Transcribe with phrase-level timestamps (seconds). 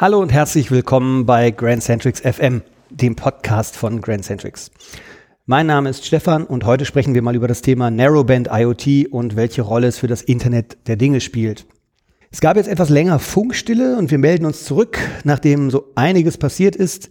[0.00, 4.70] Hallo und herzlich willkommen bei Grand Centrics FM, dem Podcast von Grand Centrics.
[5.50, 9.34] Mein Name ist Stefan und heute sprechen wir mal über das Thema Narrowband IoT und
[9.34, 11.66] welche Rolle es für das Internet der Dinge spielt.
[12.30, 16.76] Es gab jetzt etwas länger Funkstille und wir melden uns zurück, nachdem so einiges passiert
[16.76, 17.10] ist.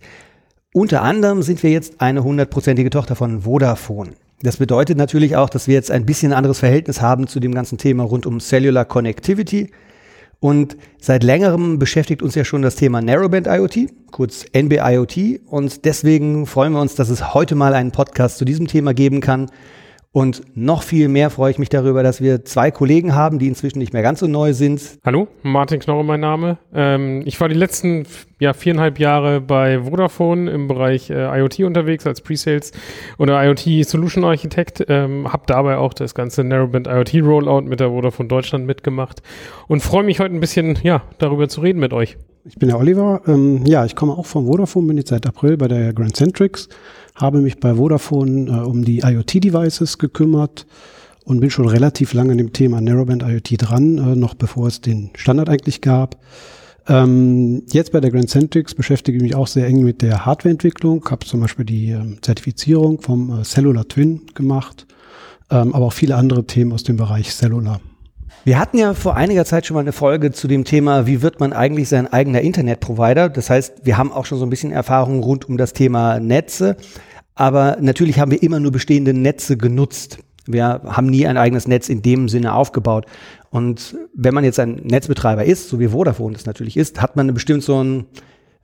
[0.73, 4.11] Unter anderem sind wir jetzt eine hundertprozentige Tochter von Vodafone.
[4.41, 7.77] Das bedeutet natürlich auch, dass wir jetzt ein bisschen anderes Verhältnis haben zu dem ganzen
[7.77, 9.69] Thema rund um Cellular Connectivity–
[10.39, 15.41] und seit längerem beschäftigt uns ja schon das Thema Narrowband IoT, kurz NB-IoT.
[15.45, 19.19] Und deswegen freuen wir uns, dass es heute mal einen Podcast zu diesem Thema geben
[19.19, 19.51] kann.
[20.11, 23.77] Und noch viel mehr freue ich mich darüber, dass wir zwei Kollegen haben, die inzwischen
[23.77, 24.97] nicht mehr ganz so neu sind.
[25.05, 26.57] Hallo, Martin Knorre mein Name.
[26.73, 28.07] Ähm, ich war die letzten
[28.39, 32.71] ja, viereinhalb Jahre bei Vodafone im Bereich äh, IoT unterwegs als Pre-Sales
[33.19, 34.83] oder IoT Solution Architect.
[34.89, 39.21] Ähm, habe dabei auch das ganze Narrowband IoT Rollout mit der Vodafone Deutschland mitgemacht
[39.67, 42.17] und freue mich heute ein bisschen ja, darüber zu reden mit euch.
[42.45, 43.21] Ich bin der Oliver.
[43.27, 46.67] Ähm, ja, ich komme auch von Vodafone, bin jetzt seit April bei der Grand Centrics
[47.19, 50.65] habe mich bei Vodafone äh, um die IoT-Devices gekümmert
[51.25, 54.81] und bin schon relativ lange an dem Thema Narrowband IoT dran, äh, noch bevor es
[54.81, 56.17] den Standard eigentlich gab.
[56.87, 61.05] Ähm, jetzt bei der Grand Centrics beschäftige ich mich auch sehr eng mit der Hardwareentwicklung,
[61.09, 64.87] habe zum Beispiel die ähm, Zertifizierung vom äh, Cellular Twin gemacht,
[65.51, 67.79] ähm, aber auch viele andere Themen aus dem Bereich Cellular.
[68.45, 71.39] Wir hatten ja vor einiger Zeit schon mal eine Folge zu dem Thema, wie wird
[71.39, 73.29] man eigentlich sein eigener Internetprovider?
[73.29, 76.77] Das heißt, wir haben auch schon so ein bisschen Erfahrung rund um das Thema Netze.
[77.39, 80.19] Aber natürlich haben wir immer nur bestehende Netze genutzt.
[80.45, 83.05] Wir haben nie ein eigenes Netz in dem Sinne aufgebaut.
[83.49, 87.33] Und wenn man jetzt ein Netzbetreiber ist, so wie Vodafone das natürlich ist, hat man
[87.33, 88.07] bestimmt so ein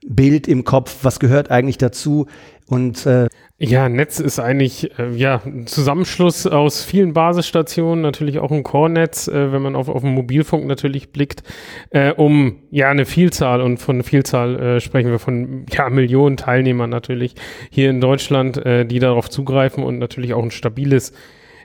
[0.06, 2.26] Bild im Kopf, was gehört eigentlich dazu.
[2.66, 3.28] Und äh,
[3.58, 9.28] ja, Netz ist eigentlich äh, ja ein Zusammenschluss aus vielen Basisstationen, natürlich auch ein Core-Netz,
[9.28, 11.42] äh, wenn man auf, auf den Mobilfunk natürlich blickt,
[11.88, 16.90] äh, um ja eine Vielzahl und von Vielzahl äh, sprechen wir von ja Millionen Teilnehmern
[16.90, 17.34] natürlich
[17.70, 21.14] hier in Deutschland, äh, die darauf zugreifen und natürlich auch ein stabiles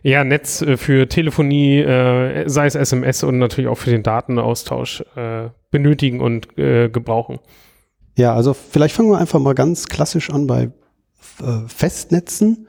[0.02, 5.04] ja, Netz äh, für Telefonie, äh, sei es SMS und natürlich auch für den Datenaustausch
[5.18, 7.40] äh, benötigen und äh, gebrauchen.
[8.18, 10.70] Ja, also vielleicht fangen wir einfach mal ganz klassisch an bei
[11.42, 12.68] äh, Festnetzen.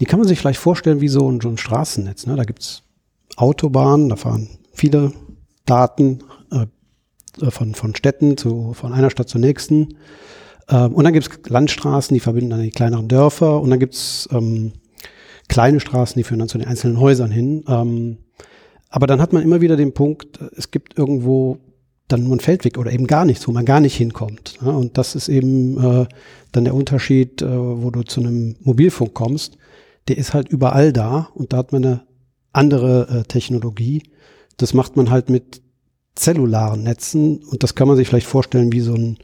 [0.00, 2.26] Die kann man sich vielleicht vorstellen wie so ein, so ein Straßennetz.
[2.26, 2.36] Ne?
[2.36, 2.82] Da gibt's
[3.36, 5.12] Autobahnen, da fahren viele
[5.66, 6.20] Daten
[6.52, 6.66] äh,
[7.44, 9.96] äh, von, von Städten zu, von einer Stadt zur nächsten.
[10.68, 13.60] Ähm, und dann gibt's Landstraßen, die verbinden dann die kleineren Dörfer.
[13.60, 14.72] Und dann gibt's ähm,
[15.48, 17.64] kleine Straßen, die führen dann zu den einzelnen Häusern hin.
[17.68, 18.18] Ähm,
[18.90, 21.58] aber dann hat man immer wieder den Punkt, es gibt irgendwo
[22.08, 24.54] dann nur ein Feldweg oder eben gar nichts, wo man gar nicht hinkommt.
[24.64, 26.06] Ja, und das ist eben äh,
[26.52, 29.58] dann der Unterschied, äh, wo du zu einem Mobilfunk kommst.
[30.08, 32.00] Der ist halt überall da und da hat man eine
[32.52, 34.02] andere äh, Technologie.
[34.56, 35.60] Das macht man halt mit
[36.14, 39.18] zellularen Netzen und das kann man sich vielleicht vorstellen wie so ein,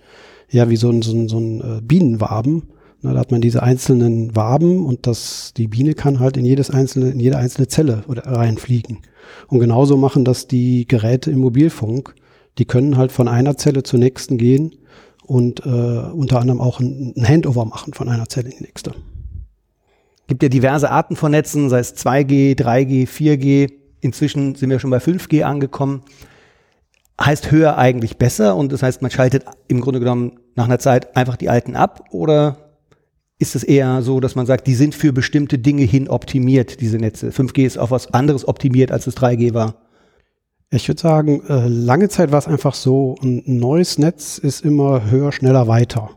[0.50, 2.64] ja, wie so ein, so ein, so ein äh, Bienenwaben.
[3.00, 6.70] Na, da hat man diese einzelnen Waben und das, die Biene kann halt in jedes
[6.70, 8.98] einzelne, in jede einzelne Zelle oder reinfliegen.
[9.48, 12.14] Und genauso machen das die Geräte im Mobilfunk
[12.58, 14.74] die können halt von einer Zelle zur nächsten gehen
[15.26, 18.94] und äh, unter anderem auch ein, ein Handover machen von einer Zelle in die nächste.
[20.26, 23.72] Gibt ja diverse Arten von Netzen, sei es 2G, 3G, 4G.
[24.00, 26.02] Inzwischen sind wir schon bei 5G angekommen.
[27.20, 31.16] Heißt höher eigentlich besser und das heißt, man schaltet im Grunde genommen nach einer Zeit
[31.16, 32.64] einfach die alten ab oder
[33.38, 36.98] ist es eher so, dass man sagt, die sind für bestimmte Dinge hin optimiert, diese
[36.98, 37.30] Netze?
[37.30, 39.83] 5G ist auf was anderes optimiert, als es 3G war.
[40.70, 45.10] Ich würde sagen, äh, lange Zeit war es einfach so, ein neues Netz ist immer
[45.10, 46.10] höher, schneller, weiter.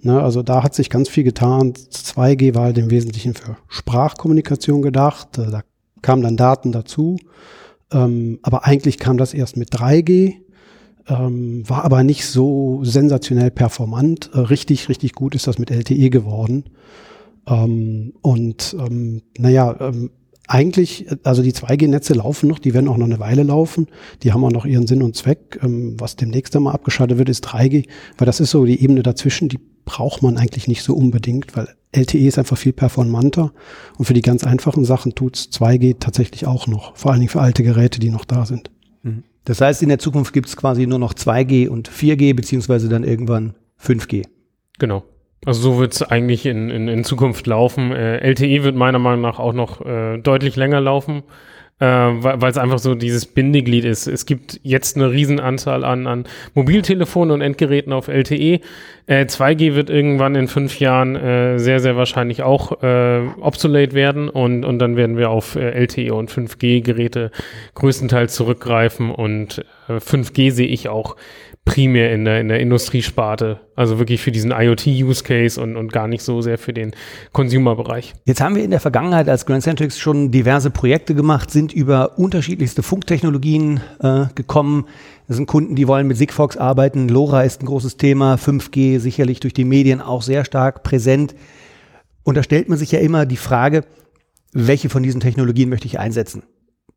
[0.00, 1.72] Ne, also da hat sich ganz viel getan.
[1.72, 5.38] 2G war halt im Wesentlichen für Sprachkommunikation gedacht.
[5.38, 5.62] Äh, da
[6.02, 7.18] kamen dann Daten dazu.
[7.92, 10.36] Ähm, aber eigentlich kam das erst mit 3G,
[11.08, 14.30] ähm, war aber nicht so sensationell performant.
[14.34, 16.64] Äh, richtig, richtig gut ist das mit LTE geworden.
[17.48, 18.76] Ähm, und
[19.38, 19.92] naja,
[20.48, 23.86] eigentlich, also die 2G-Netze laufen noch, die werden auch noch eine Weile laufen.
[24.22, 25.58] Die haben auch noch ihren Sinn und Zweck.
[25.62, 27.86] Ähm, was demnächst einmal abgeschaltet wird, ist 3G,
[28.16, 31.68] weil das ist so die Ebene dazwischen, die braucht man eigentlich nicht so unbedingt, weil
[31.92, 33.52] LTE ist einfach viel performanter
[33.96, 37.40] und für die ganz einfachen Sachen tut's 2G tatsächlich auch noch, vor allen Dingen für
[37.40, 38.70] alte Geräte, die noch da sind.
[39.02, 39.22] Mhm.
[39.44, 43.54] Das heißt, in der Zukunft gibt's quasi nur noch 2G und 4G, beziehungsweise dann irgendwann
[43.82, 44.26] 5G.
[44.78, 45.04] Genau.
[45.44, 47.92] Also so wird es eigentlich in, in, in Zukunft laufen.
[47.92, 51.22] Äh, LTE wird meiner Meinung nach auch noch äh, deutlich länger laufen.
[51.80, 54.06] äh, weil es einfach so dieses Bindeglied ist.
[54.06, 56.24] Es gibt jetzt eine Riesenanzahl an, an
[56.54, 58.60] Mobiltelefonen und Endgeräten auf LTE.
[59.06, 64.28] Äh, 2G wird irgendwann in fünf Jahren äh, sehr, sehr wahrscheinlich auch äh, obsolete werden
[64.28, 67.30] und, und dann werden wir auf äh, LTE und 5G-Geräte
[67.74, 71.16] größtenteils zurückgreifen und äh, 5G sehe ich auch
[71.64, 73.60] primär in der, in der Industriesparte.
[73.76, 76.92] Also wirklich für diesen IoT-Use-Case und, und gar nicht so sehr für den
[77.32, 78.14] Consumer-Bereich.
[78.24, 82.18] Jetzt haben wir in der Vergangenheit als Grand Centrics schon diverse Projekte gemacht, sind über
[82.18, 84.86] unterschiedlichste Funktechnologien äh, gekommen.
[85.26, 87.08] Das sind Kunden, die wollen mit Sigfox arbeiten.
[87.08, 88.36] LoRa ist ein großes Thema.
[88.36, 91.34] 5G sicherlich durch die Medien auch sehr stark präsent.
[92.24, 93.84] Und da stellt man sich ja immer die Frage,
[94.52, 96.42] welche von diesen Technologien möchte ich einsetzen?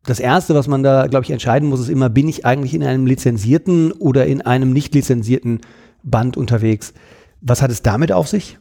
[0.04, 2.82] Das Erste, was man da, glaube ich, entscheiden muss, ist immer, bin ich eigentlich in
[2.82, 5.60] einem lizenzierten oder in einem nicht lizenzierten
[6.02, 6.92] Band unterwegs?
[7.40, 8.58] Was hat es damit auf sich?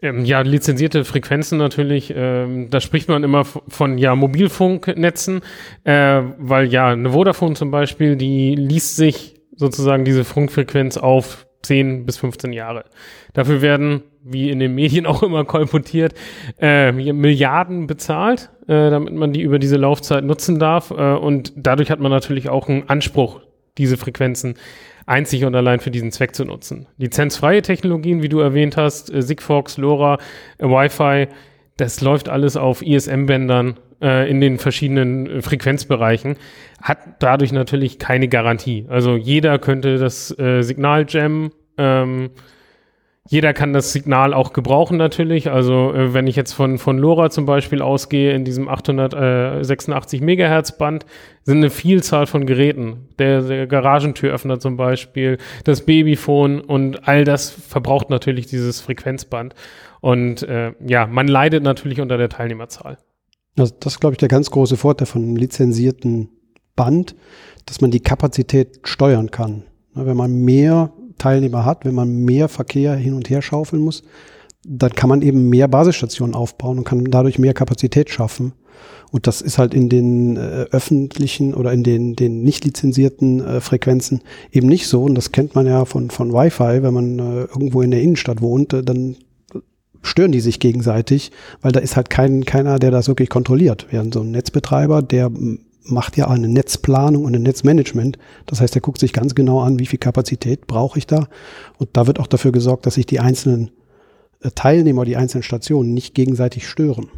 [0.00, 5.40] Ähm, ja, lizenzierte Frequenzen natürlich, ähm, da spricht man immer von ja Mobilfunknetzen,
[5.84, 12.06] äh, weil ja eine Vodafone zum Beispiel, die liest sich sozusagen diese Funkfrequenz auf 10
[12.06, 12.84] bis 15 Jahre.
[13.32, 16.14] Dafür werden, wie in den Medien auch immer kolportiert,
[16.58, 20.90] äh, Milliarden bezahlt, äh, damit man die über diese Laufzeit nutzen darf.
[20.90, 23.40] Äh, und dadurch hat man natürlich auch einen Anspruch,
[23.78, 24.54] diese Frequenzen
[25.06, 26.86] einzig und allein für diesen Zweck zu nutzen.
[26.96, 30.18] Lizenzfreie Technologien, wie du erwähnt hast, äh, Sigfox, LoRa,
[30.58, 31.28] äh, Wi-Fi,
[31.76, 36.36] das läuft alles auf ISM-Bändern äh, in den verschiedenen äh, Frequenzbereichen,
[36.82, 38.86] hat dadurch natürlich keine Garantie.
[38.88, 42.30] Also jeder könnte das äh, Signal jammen, ähm,
[43.26, 45.50] jeder kann das Signal auch gebrauchen natürlich.
[45.50, 50.76] Also äh, wenn ich jetzt von, von LoRa zum Beispiel ausgehe, in diesem 886 Megahertz
[50.76, 51.06] Band
[51.42, 53.08] sind eine Vielzahl von Geräten.
[53.18, 59.54] Der, der Garagentüröffner zum Beispiel, das Babyphone und all das verbraucht natürlich dieses Frequenzband.
[60.00, 62.98] Und äh, ja, man leidet natürlich unter der Teilnehmerzahl.
[63.56, 66.28] Also das ist, glaube ich, der ganz große Vorteil von einem lizenzierten
[66.76, 67.14] Band,
[67.66, 69.64] dass man die Kapazität steuern kann.
[69.94, 74.02] Wenn man mehr Teilnehmer hat, wenn man mehr Verkehr hin und her schaufeln muss,
[74.66, 78.52] dann kann man eben mehr Basisstationen aufbauen und kann dadurch mehr Kapazität schaffen.
[79.12, 83.60] Und das ist halt in den äh, öffentlichen oder in den, den nicht lizenzierten äh,
[83.60, 85.04] Frequenzen eben nicht so.
[85.04, 88.40] Und das kennt man ja von, von Wi-Fi, wenn man äh, irgendwo in der Innenstadt
[88.40, 89.16] wohnt, äh, dann
[90.04, 93.86] stören die sich gegenseitig, weil da ist halt kein, keiner, der das wirklich kontrolliert.
[93.90, 95.30] Während so ein Netzbetreiber, der
[95.84, 98.18] macht ja eine Netzplanung und ein Netzmanagement.
[98.46, 101.28] Das heißt, er guckt sich ganz genau an, wie viel Kapazität brauche ich da.
[101.78, 103.70] Und da wird auch dafür gesorgt, dass sich die einzelnen
[104.40, 107.08] äh, Teilnehmer, die einzelnen Stationen nicht gegenseitig stören.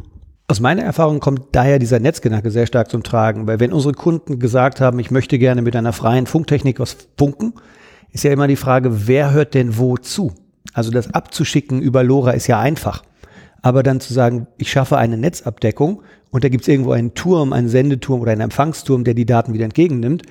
[0.49, 4.39] Aus meiner Erfahrung kommt daher dieser Netzgedanke sehr stark zum Tragen, weil wenn unsere Kunden
[4.39, 7.53] gesagt haben, ich möchte gerne mit einer freien Funktechnik was funken,
[8.13, 10.31] ist ja immer die Frage, wer hört denn wo zu?
[10.77, 13.01] Also das abzuschicken über LoRa ist ja einfach.
[13.63, 17.51] Aber dann zu sagen, ich schaffe eine Netzabdeckung und da gibt es irgendwo einen Turm,
[17.51, 20.21] einen Sendeturm oder einen Empfangsturm, der die Daten wieder entgegennimmt,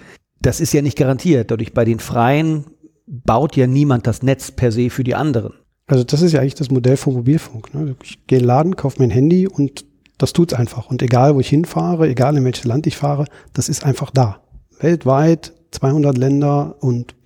[0.41, 1.51] das ist ja nicht garantiert.
[1.51, 2.65] Dadurch bei den Freien
[3.09, 5.53] baut ja niemand das Netz per se für die anderen.
[5.89, 7.75] Also das ist ja eigentlich das Modell vom Mobilfunk.
[7.75, 7.97] Ne?
[8.05, 9.85] Ich gehe in den Laden, kaufe mein Handy und
[10.17, 10.89] das tut's einfach.
[10.91, 14.43] Und egal, wo ich hinfahre, egal in welches Land ich fahre, das ist einfach da.
[14.79, 17.17] Weltweit, 200 Länder und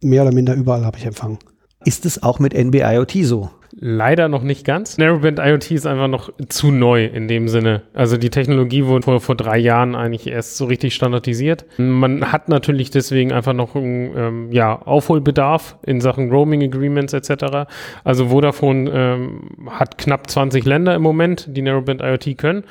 [0.00, 1.38] mehr oder minder überall habe ich Empfang.
[1.84, 3.50] Ist es auch mit NB-IoT so?
[3.76, 4.98] Leider noch nicht ganz.
[4.98, 7.82] Narrowband IoT ist einfach noch zu neu in dem Sinne.
[7.92, 11.66] Also die Technologie wurde vor, vor drei Jahren eigentlich erst so richtig standardisiert.
[11.76, 17.66] Man hat natürlich deswegen einfach noch einen ähm, ja, Aufholbedarf in Sachen Roaming Agreements etc.
[18.04, 22.62] Also Vodafone ähm, hat knapp 20 Länder im Moment, die Narrowband IoT können.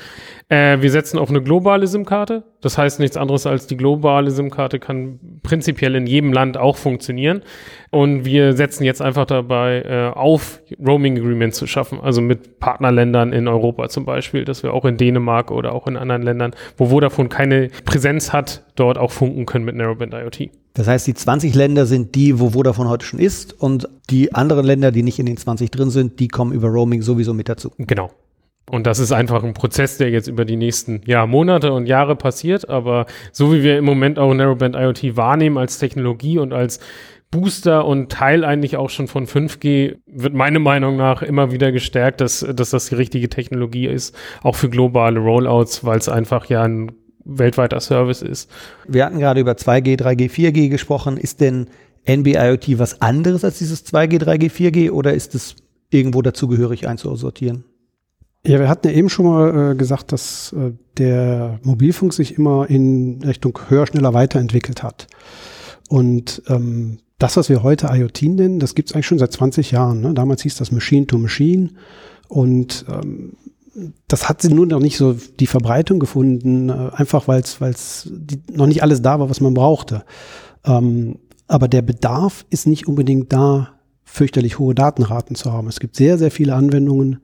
[0.47, 2.43] Äh, wir setzen auf eine globale SIM-Karte.
[2.63, 7.41] Das heißt nichts anderes als die globale SIM-Karte kann prinzipiell in jedem Land auch funktionieren.
[7.91, 13.33] Und wir setzen jetzt einfach dabei äh, auf, Roaming Agreements zu schaffen, also mit Partnerländern
[13.33, 16.85] in Europa zum Beispiel, dass wir auch in Dänemark oder auch in anderen Ländern, wo
[16.85, 20.49] Vodafone keine Präsenz hat, dort auch funken können mit Narrowband IoT.
[20.73, 24.65] Das heißt, die 20 Länder sind die, wo Vodafone heute schon ist und die anderen
[24.65, 27.73] Länder, die nicht in den 20 drin sind, die kommen über Roaming sowieso mit dazu.
[27.77, 28.09] Genau.
[28.73, 32.15] Und das ist einfach ein Prozess, der jetzt über die nächsten ja, Monate und Jahre
[32.15, 32.69] passiert.
[32.69, 36.79] Aber so wie wir im Moment auch Narrowband IoT wahrnehmen als Technologie und als
[37.29, 42.19] Booster und Teil eigentlich auch schon von 5G wird meiner Meinung nach immer wieder gestärkt,
[42.19, 46.63] dass, dass das die richtige Technologie ist, auch für globale Rollouts, weil es einfach ja
[46.63, 46.93] ein
[47.25, 48.49] weltweiter Service ist.
[48.87, 51.17] Wir hatten gerade über 2G, 3G, 4G gesprochen.
[51.17, 51.67] Ist denn
[52.05, 55.57] NB-IoT was anderes als dieses 2G, 3G, 4G oder ist es
[55.91, 57.65] irgendwo dazugehörig einzusortieren?
[58.45, 62.69] Ja, wir hatten ja eben schon mal äh, gesagt, dass äh, der Mobilfunk sich immer
[62.69, 65.07] in Richtung höher, schneller weiterentwickelt hat.
[65.87, 69.71] Und ähm, das, was wir heute IoT nennen, das gibt es eigentlich schon seit 20
[69.71, 70.01] Jahren.
[70.01, 70.13] Ne?
[70.13, 71.69] Damals hieß das Machine to Machine
[72.27, 73.37] und ähm,
[74.09, 78.11] das hat sie nur noch nicht so die Verbreitung gefunden, äh, einfach weil es
[78.51, 80.03] noch nicht alles da war, was man brauchte.
[80.65, 83.69] Ähm, aber der Bedarf ist nicht unbedingt da,
[84.03, 85.69] fürchterlich hohe Datenraten zu haben.
[85.69, 87.21] Es gibt sehr, sehr viele Anwendungen,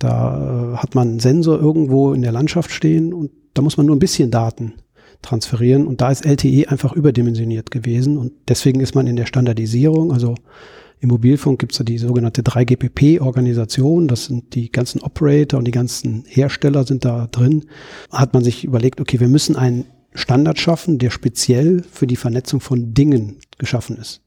[0.00, 3.86] da äh, hat man einen Sensor irgendwo in der Landschaft stehen und da muss man
[3.86, 4.74] nur ein bisschen Daten
[5.22, 10.12] transferieren und da ist LTE einfach überdimensioniert gewesen und deswegen ist man in der Standardisierung,
[10.12, 10.34] also
[11.00, 15.72] im Mobilfunk gibt es ja die sogenannte 3GPP-Organisation, das sind die ganzen Operator und die
[15.72, 17.64] ganzen Hersteller sind da drin.
[18.10, 22.60] Hat man sich überlegt, okay, wir müssen einen Standard schaffen, der speziell für die Vernetzung
[22.60, 24.20] von Dingen geschaffen ist.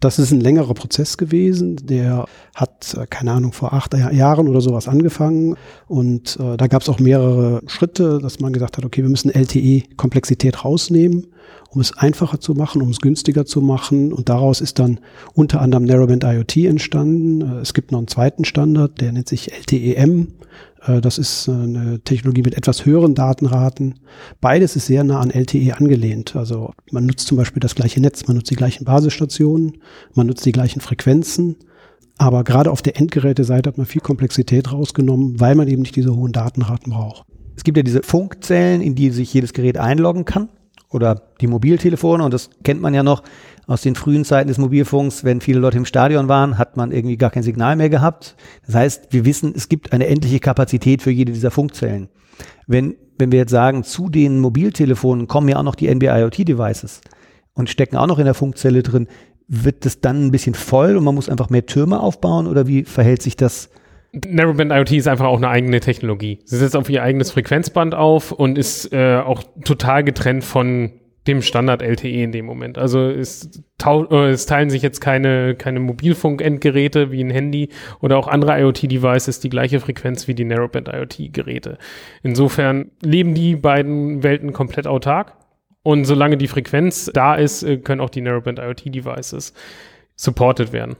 [0.00, 1.76] Das ist ein längerer Prozess gewesen.
[1.76, 5.56] Der hat, äh, keine Ahnung, vor acht Jahren oder sowas angefangen.
[5.88, 9.30] Und äh, da gab es auch mehrere Schritte, dass man gesagt hat, okay, wir müssen
[9.30, 11.28] LTE-Komplexität rausnehmen,
[11.70, 14.12] um es einfacher zu machen, um es günstiger zu machen.
[14.12, 15.00] Und daraus ist dann
[15.32, 17.40] unter anderem Narrowband IoT entstanden.
[17.40, 20.28] Äh, es gibt noch einen zweiten Standard, der nennt sich LTEM.
[20.86, 23.94] Äh, das ist äh, eine Technologie mit etwas höheren Datenraten.
[24.40, 26.36] Beides ist sehr nah an LTE angelehnt.
[26.36, 29.78] Also man nutzt zum Beispiel das gleiche Netz, man nutzt die gleichen Basisstationen,
[30.14, 31.56] man nutzt die gleichen Frequenzen.
[32.18, 36.16] Aber gerade auf der Endgeräteseite hat man viel Komplexität rausgenommen, weil man eben nicht diese
[36.16, 37.26] hohen Datenraten braucht.
[37.56, 40.48] Es gibt ja diese Funkzellen, in die sich jedes Gerät einloggen kann.
[40.88, 43.22] Oder die Mobiltelefone, und das kennt man ja noch
[43.66, 47.16] aus den frühen Zeiten des Mobilfunks, wenn viele Leute im Stadion waren, hat man irgendwie
[47.16, 48.36] gar kein Signal mehr gehabt.
[48.64, 52.08] Das heißt, wir wissen, es gibt eine endliche Kapazität für jede dieser Funkzellen.
[52.68, 57.00] Wenn, wenn wir jetzt sagen, zu den Mobiltelefonen kommen ja auch noch die NB-IoT-Devices
[57.54, 59.08] und stecken auch noch in der Funkzelle drin,
[59.48, 62.84] wird das dann ein bisschen voll und man muss einfach mehr Türme aufbauen oder wie
[62.84, 63.70] verhält sich das?
[64.26, 66.38] Narrowband IoT ist einfach auch eine eigene Technologie.
[66.44, 70.92] Sie setzt auf ihr eigenes Frequenzband auf und ist äh, auch total getrennt von
[71.26, 72.78] dem Standard LTE in dem Moment.
[72.78, 77.70] Also es, äh, es teilen sich jetzt keine, keine Mobilfunk-Endgeräte wie ein Handy
[78.00, 81.78] oder auch andere IoT-Devices die gleiche Frequenz wie die Narrowband IoT-Geräte.
[82.22, 85.34] Insofern leben die beiden Welten komplett autark.
[85.82, 89.52] Und solange die Frequenz da ist, äh, können auch die Narrowband IoT-Devices
[90.14, 90.96] supported werden.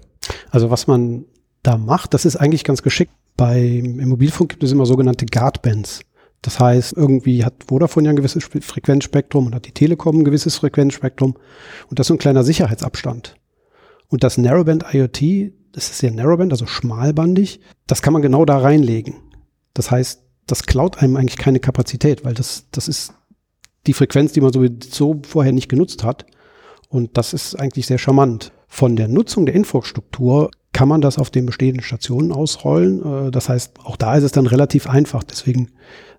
[0.51, 1.25] Also was man
[1.63, 3.13] da macht, das ist eigentlich ganz geschickt.
[3.37, 6.01] Bei, Im Mobilfunk gibt es immer sogenannte Guardbands.
[6.43, 10.57] Das heißt, irgendwie hat Vodafone ja ein gewisses Frequenzspektrum und hat die Telekom ein gewisses
[10.57, 11.35] Frequenzspektrum.
[11.89, 13.37] Und das ist so ein kleiner Sicherheitsabstand.
[14.09, 18.59] Und das Narrowband IoT, das ist ja Narrowband, also schmalbandig, das kann man genau da
[18.59, 19.17] reinlegen.
[19.75, 23.13] Das heißt, das klaut einem eigentlich keine Kapazität, weil das, das ist
[23.87, 26.27] die Frequenz, die man sowieso vorher nicht genutzt hat.
[26.89, 28.53] Und das ist eigentlich sehr charmant.
[28.69, 33.29] Von der Nutzung der Infrastruktur kann man das auf den bestehenden Stationen ausrollen.
[33.29, 35.25] Äh, das heißt, auch da ist es dann relativ einfach.
[35.25, 35.71] Deswegen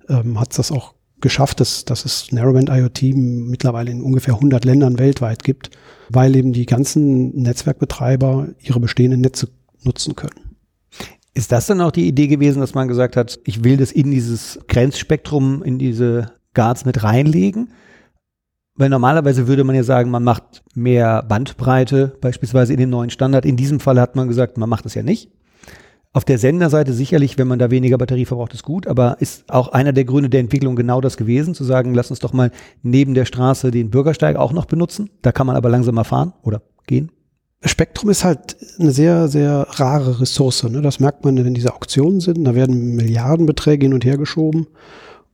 [0.10, 4.66] ähm, hat es das auch geschafft, dass, dass es Narrowband IoT mittlerweile in ungefähr 100
[4.66, 5.70] Ländern weltweit gibt,
[6.10, 9.50] weil eben die ganzen Netzwerkbetreiber ihre bestehenden Netze
[9.84, 10.58] nutzen können.
[11.36, 14.10] Ist das dann auch die Idee gewesen, dass man gesagt hat, ich will das in
[14.10, 17.70] dieses Grenzspektrum, in diese Guards mit reinlegen?
[18.78, 23.46] Weil normalerweise würde man ja sagen, man macht mehr Bandbreite, beispielsweise in dem neuen Standard.
[23.46, 25.32] In diesem Fall hat man gesagt, man macht es ja nicht.
[26.14, 29.68] Auf der Senderseite sicherlich, wenn man da weniger Batterie verbraucht, ist gut, aber ist auch
[29.70, 33.14] einer der Gründe der Entwicklung genau das gewesen, zu sagen, lass uns doch mal neben
[33.14, 35.10] der Straße den Bürgersteig auch noch benutzen.
[35.22, 37.12] Da kann man aber langsamer fahren oder gehen.
[37.64, 40.64] Spektrum ist halt eine sehr, sehr rare Ressource.
[40.64, 40.82] Ne?
[40.82, 42.44] Das merkt man, wenn diese Auktionen sind.
[42.46, 44.68] Da werden Milliardenbeträge hin und her geschoben.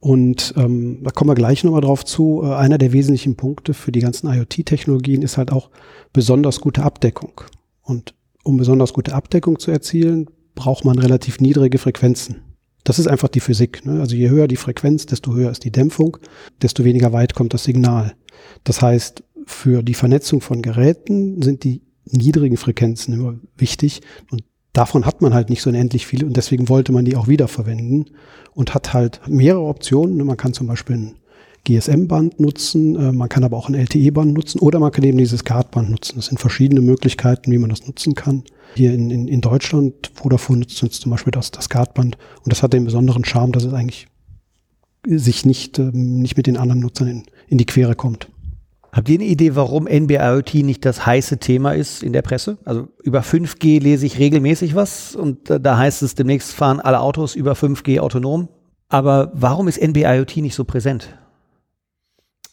[0.04, 2.42] Und ähm, da kommen wir gleich nochmal drauf zu.
[2.44, 5.70] Äh, einer der wesentlichen Punkte für die ganzen IoT-Technologien ist halt auch
[6.12, 7.40] besonders gute Abdeckung.
[7.82, 12.42] Und um besonders gute Abdeckung zu erzielen, braucht man relativ niedrige Frequenzen.
[12.84, 13.86] Das ist einfach die Physik.
[13.86, 14.02] Ne?
[14.02, 16.18] Also je höher die Frequenz, desto höher ist die Dämpfung,
[16.62, 18.14] desto weniger weit kommt das Signal.
[18.66, 24.44] Das heißt, für die Vernetzung von Geräten sind die niedrigen Frequenzen immer wichtig und
[24.74, 28.10] davon hat man halt nicht so unendlich viele und deswegen wollte man die auch wiederverwenden
[28.54, 30.18] und hat halt mehrere Optionen.
[30.18, 30.26] Ne?
[30.26, 31.16] Man kann zum Beispiel ein
[31.66, 35.46] GSM-Band nutzen, äh, man kann aber auch ein LTE-Band nutzen oder man kann eben dieses
[35.46, 36.16] Card-Band nutzen.
[36.18, 38.44] Das sind verschiedene Möglichkeiten, wie man das nutzen kann.
[38.76, 42.64] Hier in, in, in Deutschland, Vodafone nutzt jetzt zum Beispiel das, das Card-Band und das
[42.64, 44.08] hat den besonderen Charme, dass es eigentlich
[45.06, 48.28] sich nicht, ähm, nicht mit den anderen Nutzern in, in die Quere kommt.
[48.94, 52.60] Habt ihr eine Idee, warum NB-IoT nicht das heiße Thema ist in der Presse?
[52.64, 57.34] Also über 5G lese ich regelmäßig was und da heißt es, demnächst fahren alle Autos
[57.34, 58.50] über 5G autonom.
[58.90, 61.18] Aber warum ist NB-IoT nicht so präsent?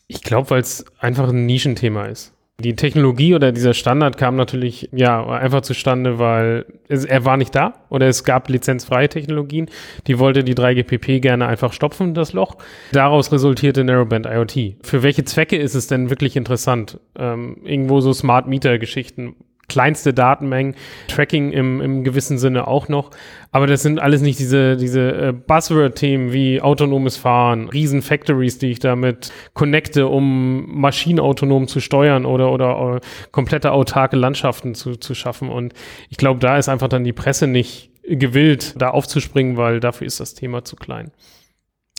[0.07, 2.33] Ich glaube, weil es einfach ein Nischenthema ist.
[2.61, 7.55] Die Technologie oder dieser Standard kam natürlich ja einfach zustande, weil es, er war nicht
[7.55, 9.71] da oder es gab lizenzfreie Technologien.
[10.07, 12.57] Die wollte die 3GPP gerne einfach stopfen, das Loch.
[12.93, 14.77] Daraus resultierte Narrowband IoT.
[14.83, 17.01] Für welche Zwecke ist es denn wirklich interessant?
[17.19, 19.37] Ähm, irgendwo so Smart Meter Geschichten.
[19.71, 20.75] Kleinste Datenmengen,
[21.09, 23.11] Tracking im, im gewissen Sinne auch noch.
[23.53, 28.73] Aber das sind alles nicht diese, diese äh, Buzzword-Themen wie autonomes Fahren, riesen Factories, die
[28.73, 33.01] ich damit connecte, um Maschinen autonom zu steuern oder, oder äh,
[33.31, 35.49] komplette autarke Landschaften zu, zu schaffen.
[35.49, 35.73] Und
[36.11, 40.21] ich glaube, da ist einfach dann die Presse nicht gewillt, da aufzuspringen, weil dafür ist
[40.21, 41.13] das Thema zu klein.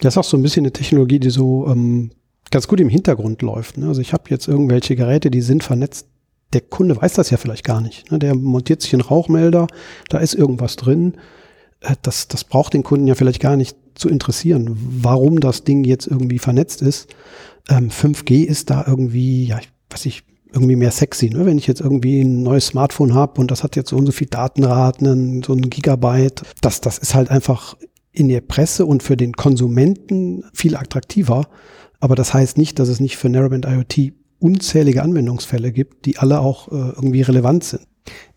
[0.01, 2.11] Das ist auch so ein bisschen eine Technologie, die so ähm,
[2.51, 3.77] ganz gut im Hintergrund läuft.
[3.77, 3.87] Ne?
[3.87, 6.07] Also ich habe jetzt irgendwelche Geräte, die sind vernetzt.
[6.53, 8.11] Der Kunde weiß das ja vielleicht gar nicht.
[8.11, 8.19] Ne?
[8.19, 9.67] Der montiert sich einen Rauchmelder,
[10.09, 11.15] da ist irgendwas drin.
[11.81, 15.83] Äh, das, das braucht den Kunden ja vielleicht gar nicht zu interessieren, warum das Ding
[15.83, 17.13] jetzt irgendwie vernetzt ist.
[17.69, 21.45] Ähm, 5G ist da irgendwie, ja, weiß ich, irgendwie mehr sexy, ne?
[21.45, 24.11] Wenn ich jetzt irgendwie ein neues Smartphone habe und das hat jetzt so und so
[24.11, 27.77] viel Datenraten, so ein Gigabyte, das, das ist halt einfach
[28.11, 31.47] in der Presse und für den Konsumenten viel attraktiver.
[31.99, 36.39] Aber das heißt nicht, dass es nicht für Narrowband IoT unzählige Anwendungsfälle gibt, die alle
[36.39, 37.83] auch äh, irgendwie relevant sind.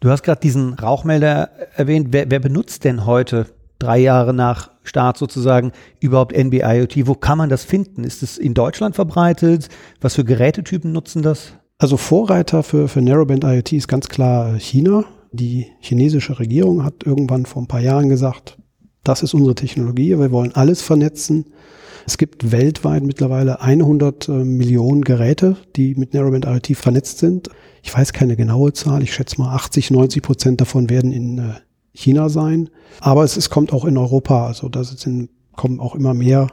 [0.01, 2.09] Du hast gerade diesen Rauchmelder erwähnt.
[2.11, 3.47] Wer, wer benutzt denn heute,
[3.79, 7.07] drei Jahre nach Start sozusagen, überhaupt NB-IoT?
[7.07, 8.05] Wo kann man das finden?
[8.05, 9.69] Ist es in Deutschland verbreitet?
[10.01, 11.55] Was für Gerätetypen nutzen das?
[11.79, 15.05] Also Vorreiter für, für Narrowband IoT ist ganz klar China.
[15.33, 18.59] Die chinesische Regierung hat irgendwann vor ein paar Jahren gesagt,
[19.05, 21.47] das ist unsere Technologie, wir wollen alles vernetzen.
[22.07, 27.49] Es gibt weltweit mittlerweile 100 äh, Millionen Geräte, die mit Narrowband IoT vernetzt sind.
[27.83, 31.43] Ich weiß keine genaue Zahl, ich schätze mal 80, 90 Prozent davon werden in äh,
[31.93, 32.69] China sein.
[33.01, 36.49] Aber es, es kommt auch in Europa, also da sind, kommen auch immer mehr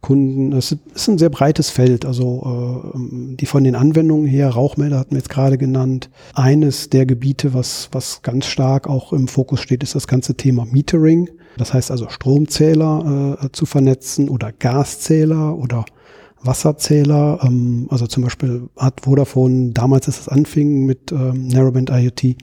[0.00, 0.52] Kunden.
[0.52, 5.12] Es ist ein sehr breites Feld, also äh, die von den Anwendungen her, Rauchmelder hatten
[5.12, 6.10] wir jetzt gerade genannt.
[6.34, 10.66] Eines der Gebiete, was, was ganz stark auch im Fokus steht, ist das ganze Thema
[10.66, 11.28] Metering.
[11.56, 15.84] Das heißt also Stromzähler äh, zu vernetzen oder Gaszähler oder
[16.42, 17.40] Wasserzähler.
[17.42, 22.36] Ähm, also zum Beispiel hat Vodafone damals, als es anfing mit ähm, Narrowband IoT,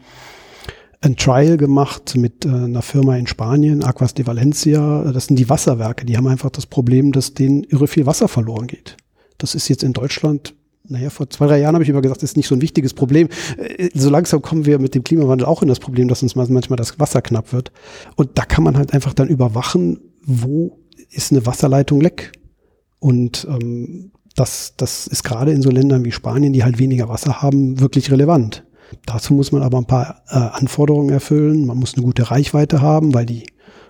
[1.01, 5.11] ein Trial gemacht mit äh, einer Firma in Spanien, Aquas de Valencia.
[5.11, 6.05] Das sind die Wasserwerke.
[6.05, 8.97] Die haben einfach das Problem, dass denen irre viel Wasser verloren geht.
[9.37, 10.55] Das ist jetzt in Deutschland
[10.89, 12.93] naja, vor zwei, drei Jahren habe ich immer gesagt, das ist nicht so ein wichtiges
[12.93, 13.29] Problem.
[13.57, 16.77] Äh, so langsam kommen wir mit dem Klimawandel auch in das Problem, dass uns manchmal
[16.77, 17.71] das Wasser knapp wird.
[18.15, 22.31] Und da kann man halt einfach dann überwachen, wo ist eine Wasserleitung leck.
[22.99, 27.41] Und ähm, das, das ist gerade in so Ländern wie Spanien, die halt weniger Wasser
[27.41, 28.63] haben, wirklich relevant.
[29.05, 31.65] Dazu muss man aber ein paar äh, Anforderungen erfüllen.
[31.65, 33.45] Man muss eine gute Reichweite haben, weil die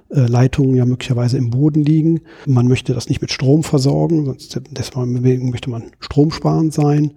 [0.09, 2.21] Leitungen ja möglicherweise im Boden liegen.
[2.45, 7.11] Man möchte das nicht mit Strom versorgen, sonst deswegen möchte man stromsparend sein.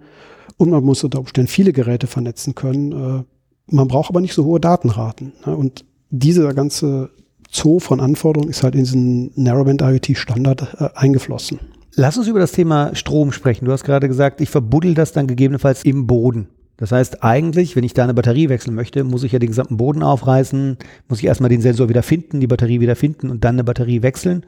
[0.57, 2.91] Und man muss unter Umständen viele Geräte vernetzen können.
[2.91, 3.23] Äh,
[3.67, 5.33] man braucht aber nicht so hohe Datenraten.
[5.45, 5.55] Ne?
[5.55, 7.09] Und dieser ganze
[7.49, 11.59] Zoo von Anforderungen ist halt in diesen Narrowband IoT Standard äh, eingeflossen.
[11.95, 13.65] Lass uns über das Thema Strom sprechen.
[13.65, 16.47] Du hast gerade gesagt, ich verbuddel das dann gegebenenfalls im Boden.
[16.81, 19.77] Das heißt, eigentlich, wenn ich da eine Batterie wechseln möchte, muss ich ja den gesamten
[19.77, 23.53] Boden aufreißen, muss ich erstmal den Sensor wieder finden, die Batterie wieder finden und dann
[23.53, 24.47] eine Batterie wechseln.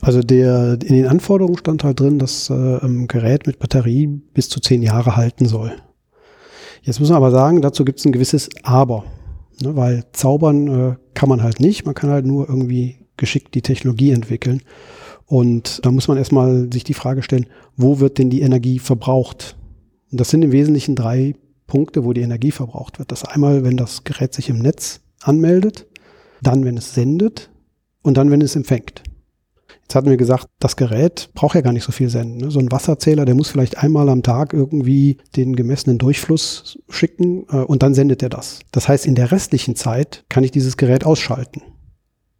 [0.00, 4.48] Also der, in den Anforderungen stand halt drin, dass äh, ein Gerät mit Batterie bis
[4.48, 5.72] zu zehn Jahre halten soll.
[6.80, 9.04] Jetzt muss man aber sagen, dazu gibt es ein gewisses Aber.
[9.60, 13.60] Ne, weil zaubern äh, kann man halt nicht, man kann halt nur irgendwie geschickt die
[13.60, 14.62] Technologie entwickeln.
[15.26, 17.44] Und da muss man erstmal sich die Frage stellen,
[17.76, 19.58] wo wird denn die Energie verbraucht?
[20.12, 21.34] Und das sind im Wesentlichen drei
[21.66, 23.10] Punkte, wo die Energie verbraucht wird.
[23.10, 25.86] Das einmal, wenn das Gerät sich im Netz anmeldet,
[26.42, 27.50] dann, wenn es sendet
[28.02, 29.02] und dann, wenn es empfängt.
[29.80, 32.38] Jetzt hatten wir gesagt, das Gerät braucht ja gar nicht so viel senden.
[32.38, 32.50] Ne?
[32.50, 37.56] So ein Wasserzähler, der muss vielleicht einmal am Tag irgendwie den gemessenen Durchfluss schicken äh,
[37.56, 38.60] und dann sendet er das.
[38.70, 41.62] Das heißt, in der restlichen Zeit kann ich dieses Gerät ausschalten.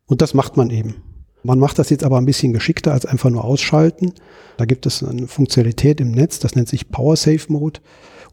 [0.06, 0.96] Und das macht man eben.
[1.42, 4.12] Man macht das jetzt aber ein bisschen geschickter als einfach nur ausschalten.
[4.56, 7.80] Da gibt es eine Funktionalität im Netz, das nennt sich Power Save Mode.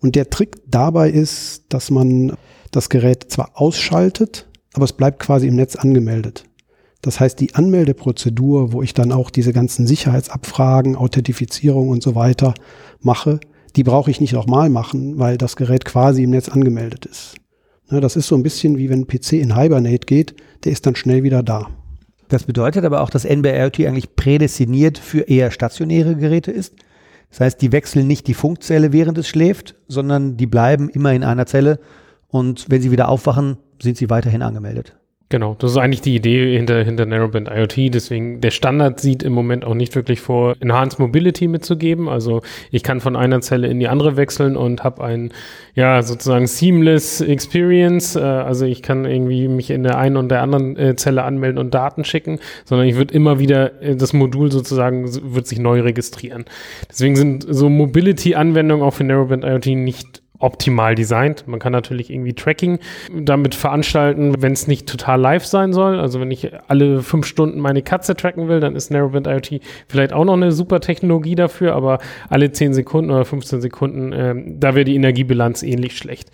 [0.02, 2.34] Und der Trick dabei ist, dass man
[2.72, 6.45] das Gerät zwar ausschaltet, aber es bleibt quasi im Netz angemeldet.
[7.02, 12.54] Das heißt, die Anmeldeprozedur, wo ich dann auch diese ganzen Sicherheitsabfragen, Authentifizierung und so weiter
[13.02, 13.39] mache,
[13.76, 17.36] die brauche ich nicht nochmal machen, weil das Gerät quasi im Netz angemeldet ist.
[17.89, 20.86] Ne, das ist so ein bisschen wie wenn ein PC in Hibernate geht, der ist
[20.86, 21.67] dann schnell wieder da.
[22.30, 26.76] Das bedeutet aber auch, dass NB-IoT eigentlich prädestiniert für eher stationäre Geräte ist.
[27.32, 31.24] Das heißt, die wechseln nicht die Funkzelle, während es schläft, sondern die bleiben immer in
[31.24, 31.80] einer Zelle
[32.28, 34.96] und wenn sie wieder aufwachen, sind sie weiterhin angemeldet.
[35.32, 37.94] Genau, das ist eigentlich die Idee hinter, hinter Narrowband IoT.
[37.94, 42.10] Deswegen, der Standard sieht im Moment auch nicht wirklich vor, Enhanced Mobility mitzugeben.
[42.10, 45.32] Also ich kann von einer Zelle in die andere wechseln und habe ein,
[45.76, 48.15] ja, sozusagen seamless Experience.
[48.15, 51.60] Äh, also ich kann irgendwie mich in der einen und der anderen äh, Zelle anmelden
[51.60, 55.82] und Daten schicken, sondern ich würde immer wieder, äh, das Modul sozusagen wird sich neu
[55.82, 56.46] registrieren.
[56.89, 61.47] Deswegen sind so Mobility-Anwendungen auch für Narrowband IoT nicht optimal designt.
[61.47, 62.80] Man kann natürlich irgendwie Tracking
[63.13, 65.99] damit veranstalten, wenn es nicht total live sein soll.
[65.99, 70.13] Also wenn ich alle fünf Stunden meine Katze tracken will, dann ist Narrowband IoT vielleicht
[70.13, 71.99] auch noch eine super Technologie dafür, aber
[72.30, 76.32] alle zehn Sekunden oder 15 Sekunden, äh, da wäre die Energiebilanz ähnlich schlecht.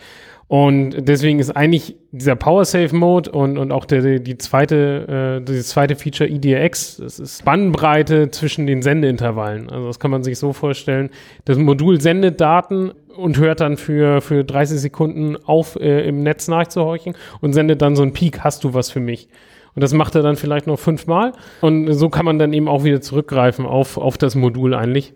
[0.47, 5.43] Und deswegen ist eigentlich dieser Power Save Mode und, und auch der, die zweite, äh,
[5.43, 9.71] dieses zweite Feature IDX, das ist Spannbreite zwischen den Sendeintervallen.
[9.71, 11.09] Also das kann man sich so vorstellen.
[11.45, 16.47] Das Modul sendet Daten und hört dann für, für 30 Sekunden auf, äh, im Netz
[16.47, 19.29] nachzuhorchen und sendet dann so einen Peak, hast du was für mich?
[19.73, 21.33] Und das macht er dann vielleicht noch fünfmal.
[21.61, 25.13] Und so kann man dann eben auch wieder zurückgreifen auf, auf das Modul eigentlich.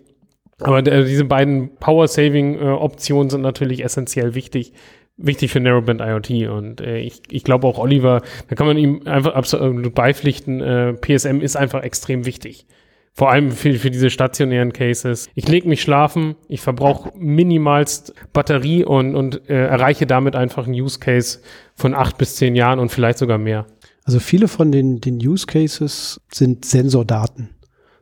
[0.60, 4.74] Aber der, diese beiden Power-Saving-Optionen äh, sind natürlich essentiell wichtig,
[5.22, 9.06] wichtig für Narrowband IoT und äh, ich, ich glaube auch Oliver, da kann man ihm
[9.06, 12.66] einfach absolut beipflichten, äh, PSM ist einfach extrem wichtig.
[13.12, 15.28] Vor allem für, für diese stationären Cases.
[15.34, 20.74] Ich lege mich schlafen, ich verbrauche minimalst Batterie und, und äh, erreiche damit einfach einen
[20.74, 21.40] Use Case
[21.74, 23.66] von acht bis zehn Jahren und vielleicht sogar mehr.
[24.04, 27.50] Also viele von den, den Use Cases sind Sensordaten.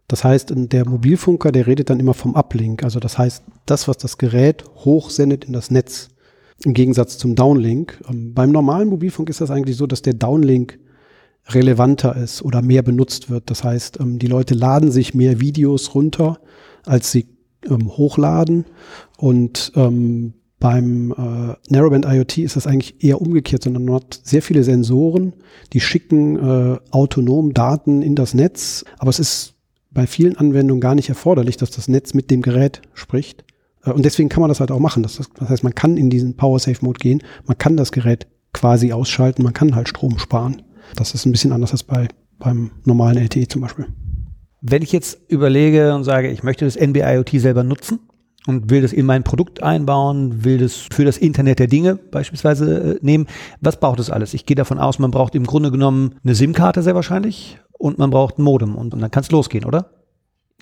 [0.09, 2.83] Das heißt, der Mobilfunker, der redet dann immer vom Uplink.
[2.83, 6.09] Also das heißt, das, was das Gerät hochsendet in das Netz.
[6.65, 8.01] Im Gegensatz zum Downlink.
[8.09, 10.79] Ähm, beim normalen Mobilfunk ist das eigentlich so, dass der Downlink
[11.49, 13.51] relevanter ist oder mehr benutzt wird.
[13.51, 16.41] Das heißt, ähm, die Leute laden sich mehr Videos runter,
[16.85, 17.27] als sie
[17.69, 18.65] ähm, hochladen.
[19.17, 19.73] Und
[20.61, 25.35] beim äh, Narrowband IoT ist das eigentlich eher umgekehrt, sondern man hat sehr viele Sensoren,
[25.73, 28.85] die schicken äh, autonom Daten in das Netz.
[28.99, 29.55] Aber es ist
[29.91, 33.45] bei vielen Anwendungen gar nicht erforderlich, dass das Netz mit dem Gerät spricht.
[33.89, 35.03] Äh, und deswegen kann man das halt auch machen.
[35.03, 39.53] Das, heißt, man kann in diesen Power-Safe-Mode gehen, man kann das Gerät quasi ausschalten, man
[39.53, 40.63] kann halt Strom sparen.
[40.97, 43.87] Das ist ein bisschen anders als bei, beim normalen LTE zum Beispiel.
[44.61, 48.01] Wenn ich jetzt überlege und sage, ich möchte das NB-IoT selber nutzen
[48.47, 52.95] und will das in mein Produkt einbauen, will das für das Internet der Dinge beispielsweise
[52.95, 53.27] äh, nehmen,
[53.61, 54.35] was braucht das alles?
[54.35, 58.11] Ich gehe davon aus, man braucht im Grunde genommen eine SIM-Karte sehr wahrscheinlich und man
[58.11, 59.98] braucht ein Modem und, und dann kann es losgehen, oder?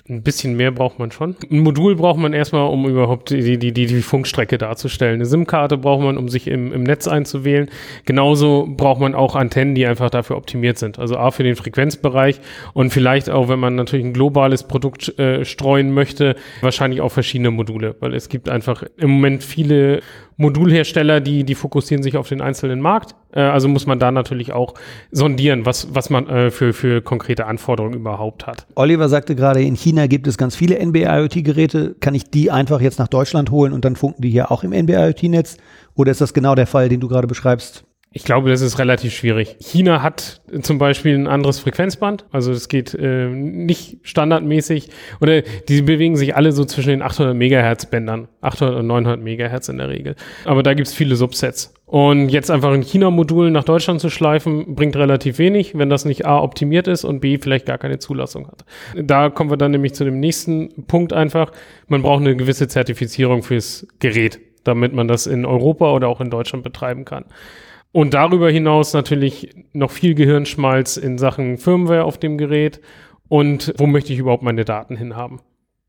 [0.09, 1.35] Ein bisschen mehr braucht man schon.
[1.51, 5.15] Ein Modul braucht man erstmal, um überhaupt die, die, die, die Funkstrecke darzustellen.
[5.15, 7.69] Eine SIM-Karte braucht man, um sich im, im Netz einzuwählen.
[8.05, 10.97] Genauso braucht man auch Antennen, die einfach dafür optimiert sind.
[10.97, 12.39] Also A für den Frequenzbereich
[12.73, 17.51] und vielleicht auch, wenn man natürlich ein globales Produkt äh, streuen möchte, wahrscheinlich auch verschiedene
[17.51, 20.01] Module, weil es gibt einfach im Moment viele
[20.37, 23.15] Modulhersteller, die, die fokussieren sich auf den einzelnen Markt.
[23.31, 24.75] Äh, also muss man da natürlich auch
[25.11, 28.67] sondieren, was, was man äh, für, für konkrete Anforderungen überhaupt hat.
[28.75, 31.95] Oliver sagte gerade, in China gibt es ganz viele NB-IoT-Geräte.
[31.99, 34.73] Kann ich die einfach jetzt nach Deutschland holen und dann funken die hier auch im
[34.73, 35.57] NB-IoT-Netz?
[35.95, 37.86] Oder ist das genau der Fall, den du gerade beschreibst?
[38.17, 39.57] Ich glaube, das ist relativ schwierig.
[39.59, 44.89] China hat zum Beispiel ein anderes Frequenzband, also es geht äh, nicht standardmäßig
[45.21, 49.69] oder die bewegen sich alle so zwischen den 800 Megahertz Bändern, 800 und 900 Megahertz
[49.69, 50.15] in der Regel.
[50.45, 51.75] Aber da gibt es viele Subsets.
[51.85, 56.25] Und jetzt einfach ein China-Modul nach Deutschland zu schleifen, bringt relativ wenig, wenn das nicht
[56.25, 58.65] A optimiert ist und B vielleicht gar keine Zulassung hat.
[58.95, 61.51] Da kommen wir dann nämlich zu dem nächsten Punkt einfach.
[61.87, 66.31] Man braucht eine gewisse Zertifizierung fürs Gerät, damit man das in Europa oder auch in
[66.31, 67.25] Deutschland betreiben kann.
[67.97, 72.79] Und darüber hinaus natürlich noch viel Gehirnschmalz in Sachen Firmware auf dem Gerät
[73.27, 75.39] und wo möchte ich überhaupt meine Daten hinhaben.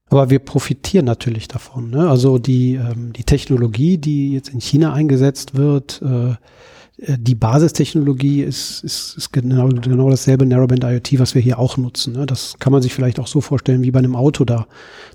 [0.08, 1.90] Aber wir profitieren natürlich davon.
[1.90, 2.08] Ne?
[2.08, 6.36] Also die, ähm, die Technologie, die jetzt in China eingesetzt wird, äh,
[7.18, 12.14] die Basistechnologie ist, ist, ist genau, genau dasselbe Narrowband IoT, was wir hier auch nutzen.
[12.14, 12.24] Ne?
[12.24, 14.66] Das kann man sich vielleicht auch so vorstellen wie bei einem Auto da.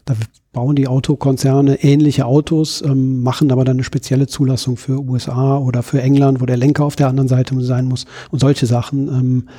[0.06, 0.16] Da
[0.52, 5.82] bauen die Autokonzerne ähnliche Autos, ähm, machen aber dann eine spezielle Zulassung für USA oder
[5.82, 9.08] für England, wo der Lenker auf der anderen Seite sein muss und solche Sachen.
[9.08, 9.50] Ähm,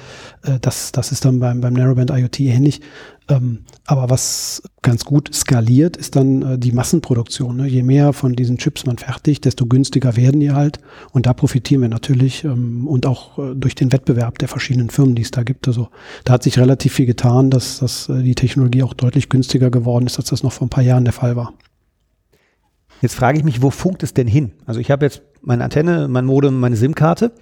[0.43, 2.81] äh, das, das ist dann beim, beim Narrowband IoT ähnlich.
[3.29, 7.57] Ähm, aber was ganz gut skaliert, ist dann äh, die Massenproduktion.
[7.57, 7.67] Ne?
[7.67, 10.79] Je mehr von diesen Chips man fertigt, desto günstiger werden die halt.
[11.13, 15.15] Und da profitieren wir natürlich ähm, und auch äh, durch den Wettbewerb der verschiedenen Firmen,
[15.15, 15.67] die es da gibt.
[15.69, 15.89] Also
[16.25, 20.05] da hat sich relativ viel getan, dass, dass äh, die Technologie auch deutlich günstiger geworden
[20.05, 21.53] ist, als das noch vor ein paar Jahren der Fall war.
[23.01, 24.53] Jetzt frage ich mich, wo funkt es denn hin?
[24.66, 27.33] Also ich habe jetzt meine Antenne, mein Modem, meine SIM-Karte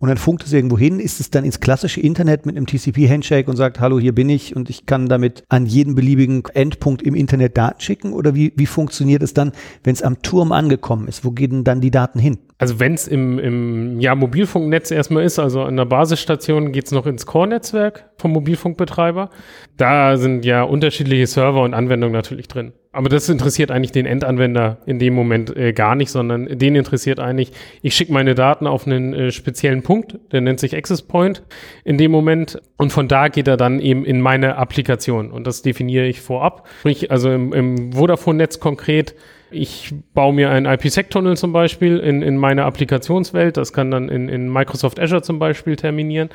[0.00, 3.48] und dann funkt es irgendwo hin, ist es dann ins klassische Internet mit einem TCP-Handshake
[3.48, 7.14] und sagt, hallo, hier bin ich und ich kann damit an jeden beliebigen Endpunkt im
[7.14, 8.14] Internet Daten schicken?
[8.14, 9.52] Oder wie, wie funktioniert es dann,
[9.84, 11.22] wenn es am Turm angekommen ist?
[11.22, 12.38] Wo gehen dann die Daten hin?
[12.56, 16.92] Also wenn es im, im ja, Mobilfunknetz erstmal ist, also an der Basisstation geht es
[16.92, 19.28] noch ins Core-Netzwerk vom Mobilfunkbetreiber.
[19.76, 22.72] Da sind ja unterschiedliche Server und Anwendungen natürlich drin.
[22.92, 27.20] Aber das interessiert eigentlich den Endanwender in dem Moment äh, gar nicht, sondern den interessiert
[27.20, 31.44] eigentlich, ich schicke meine Daten auf einen äh, speziellen Punkt, der nennt sich Access Point
[31.84, 35.62] in dem Moment und von da geht er dann eben in meine Applikation und das
[35.62, 36.66] definiere ich vorab.
[36.80, 39.14] Sprich, also im, im Vodafone-Netz konkret,
[39.52, 44.28] ich baue mir einen IPsec-Tunnel zum Beispiel in, in meine Applikationswelt, das kann dann in,
[44.28, 46.30] in Microsoft Azure zum Beispiel terminieren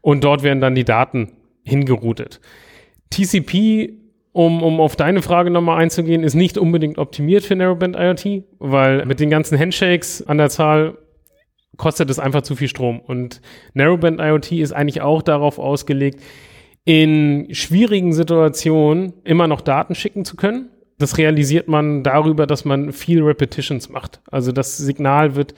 [0.00, 2.40] und dort werden dann die Daten hingeroutet.
[3.10, 3.99] TCP
[4.32, 9.04] um, um auf deine Frage nochmal einzugehen, ist nicht unbedingt optimiert für Narrowband IoT, weil
[9.06, 10.98] mit den ganzen Handshakes an der Zahl
[11.76, 13.00] kostet es einfach zu viel Strom.
[13.00, 13.40] Und
[13.74, 16.20] Narrowband IoT ist eigentlich auch darauf ausgelegt,
[16.84, 20.70] in schwierigen Situationen immer noch Daten schicken zu können.
[20.98, 24.20] Das realisiert man darüber, dass man viel Repetitions macht.
[24.30, 25.54] Also das Signal wird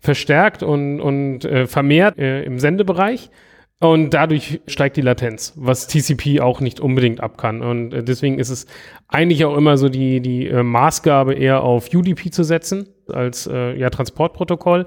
[0.00, 3.30] verstärkt und, und äh, vermehrt äh, im Sendebereich
[3.78, 7.60] und dadurch steigt die Latenz, was TCP auch nicht unbedingt ab kann.
[7.60, 8.66] Und äh, deswegen ist es
[9.08, 13.76] eigentlich auch immer so die, die äh, Maßgabe eher auf UDP zu setzen als äh,
[13.76, 14.86] ja, Transportprotokoll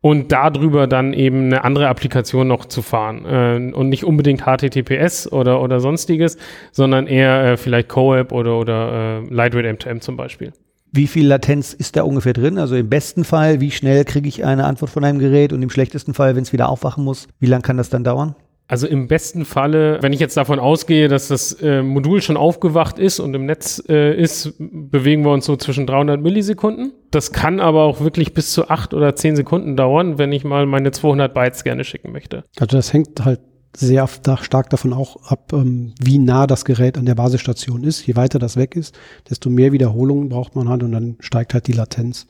[0.00, 3.26] und darüber dann eben eine andere Applikation noch zu fahren.
[3.26, 6.38] Äh, und nicht unbedingt HTTPS oder, oder sonstiges,
[6.72, 10.52] sondern eher äh, vielleicht CoAP oder, oder äh, Lightweight M2M zum Beispiel.
[10.92, 12.58] Wie viel Latenz ist da ungefähr drin?
[12.58, 15.70] Also im besten Fall, wie schnell kriege ich eine Antwort von einem Gerät und im
[15.70, 18.34] schlechtesten Fall, wenn es wieder aufwachen muss, wie lange kann das dann dauern?
[18.70, 23.00] Also im besten Falle, wenn ich jetzt davon ausgehe, dass das äh, Modul schon aufgewacht
[23.00, 26.92] ist und im Netz äh, ist, bewegen wir uns so zwischen 300 Millisekunden.
[27.10, 30.66] Das kann aber auch wirklich bis zu acht oder zehn Sekunden dauern, wenn ich mal
[30.66, 32.44] meine 200 Bytes gerne schicken möchte.
[32.60, 33.40] Also das hängt halt
[33.76, 38.06] sehr stark davon auch ab, ähm, wie nah das Gerät an der Basisstation ist.
[38.06, 41.66] Je weiter das weg ist, desto mehr Wiederholungen braucht man halt und dann steigt halt
[41.66, 42.26] die Latenz.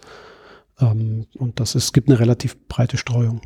[0.81, 3.40] Ähm, und das ist, es gibt eine relativ breite Streuung.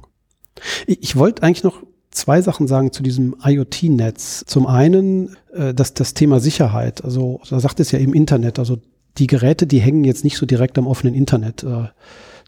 [0.86, 4.44] Ich, wollte eigentlich noch zwei Sachen sagen zu diesem IoT-Netz.
[4.46, 7.04] Zum einen äh, das, das Thema Sicherheit.
[7.04, 8.58] Also da sagt es ja im Internet.
[8.58, 8.78] Also
[9.18, 11.62] die Geräte, die hängen jetzt nicht so direkt am offenen Internet.
[11.64, 11.88] Äh,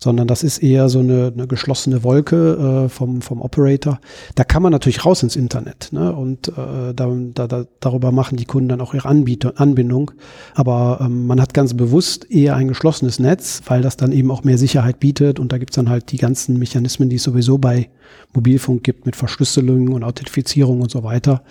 [0.02, 4.00] sondern das ist eher so eine, eine geschlossene Wolke äh, vom, vom Operator.
[4.34, 6.12] Da kann man natürlich raus ins Internet ne?
[6.12, 10.12] und äh, da, da, da, darüber machen die Kunden dann auch ihre Anbieter, Anbindung.
[10.54, 14.44] Aber ähm, man hat ganz bewusst eher ein geschlossenes Netz, weil das dann eben auch
[14.44, 17.90] mehr Sicherheit bietet und da gibt's dann halt die ganzen Mechanismen, die es sowieso bei
[18.34, 21.42] Mobilfunk gibt mit Verschlüsselung und Authentifizierung und so weiter.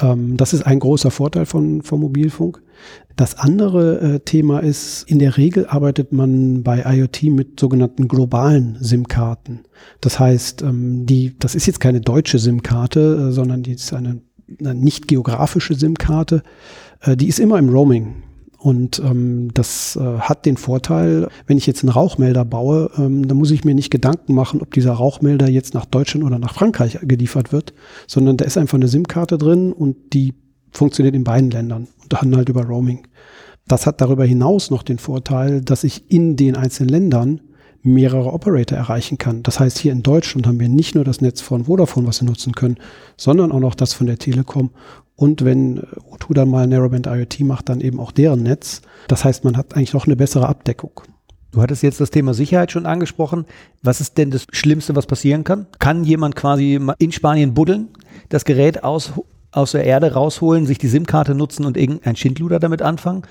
[0.00, 2.62] Ähm, das ist ein großer Vorteil von, von Mobilfunk.
[3.16, 8.78] Das andere äh, Thema ist, in der Regel arbeitet man bei IoT mit sogenannten globalen
[8.80, 9.60] SIM-Karten.
[10.00, 14.20] Das heißt, ähm, die, das ist jetzt keine deutsche SIM-Karte, äh, sondern die ist eine,
[14.58, 16.42] eine nicht geografische SIM-Karte.
[17.00, 18.22] Äh, die ist immer im Roaming.
[18.60, 23.38] Und ähm, das äh, hat den Vorteil, wenn ich jetzt einen Rauchmelder baue, ähm, dann
[23.38, 26.98] muss ich mir nicht Gedanken machen, ob dieser Rauchmelder jetzt nach Deutschland oder nach Frankreich
[27.00, 27.72] geliefert wird,
[28.06, 30.34] sondern da ist einfach eine SIM-Karte drin und die
[30.72, 33.06] funktioniert in beiden Ländern und dann halt über Roaming.
[33.66, 37.40] Das hat darüber hinaus noch den Vorteil, dass ich in den einzelnen Ländern
[37.82, 39.42] mehrere Operator erreichen kann.
[39.42, 42.28] Das heißt, hier in Deutschland haben wir nicht nur das Netz von Vodafone, was wir
[42.28, 42.76] nutzen können,
[43.16, 44.70] sondern auch noch das von der Telekom
[45.20, 48.80] und wenn O2 dann mal Narrowband IoT macht, dann eben auch deren Netz.
[49.06, 51.02] Das heißt, man hat eigentlich noch eine bessere Abdeckung.
[51.50, 53.44] Du hattest jetzt das Thema Sicherheit schon angesprochen.
[53.82, 55.66] Was ist denn das Schlimmste, was passieren kann?
[55.78, 57.88] Kann jemand quasi in Spanien buddeln,
[58.30, 59.12] das Gerät aus,
[59.52, 63.24] aus der Erde rausholen, sich die SIM-Karte nutzen und irgendein Schindluder damit anfangen?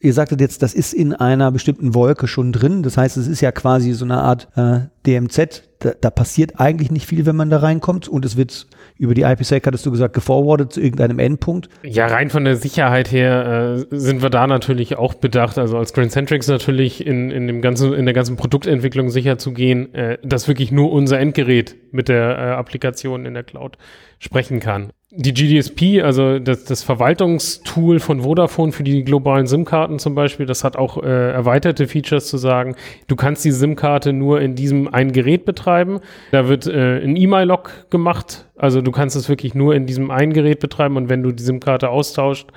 [0.00, 2.84] Ihr sagtet jetzt, das ist in einer bestimmten Wolke schon drin.
[2.84, 5.64] Das heißt, es ist ja quasi so eine Art äh, DMZ.
[5.80, 8.06] Da, da passiert eigentlich nicht viel, wenn man da reinkommt.
[8.06, 11.68] Und es wird über die IPsec, hattest du gesagt, geforwardet zu irgendeinem Endpunkt.
[11.82, 15.58] Ja, rein von der Sicherheit her äh, sind wir da natürlich auch bedacht.
[15.58, 19.52] Also als Grand Centrics natürlich in, in, dem ganzen, in der ganzen Produktentwicklung sicher zu
[19.52, 23.78] gehen, äh, dass wirklich nur unser Endgerät mit der äh, Applikation in der Cloud
[24.20, 30.14] sprechen kann die GDSP, also das, das Verwaltungstool von Vodafone für die globalen SIM-Karten zum
[30.14, 34.54] Beispiel, das hat auch äh, erweiterte Features zu sagen, du kannst die SIM-Karte nur in
[34.54, 36.00] diesem einen Gerät betreiben.
[36.30, 40.34] Da wird äh, ein E-Mail-Log gemacht, also du kannst es wirklich nur in diesem einen
[40.34, 42.50] Gerät betreiben und wenn du die SIM-Karte austauscht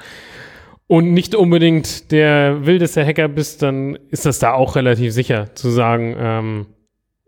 [0.88, 5.70] und nicht unbedingt der wildeste Hacker bist, dann ist das da auch relativ sicher zu
[5.70, 6.66] sagen, ähm,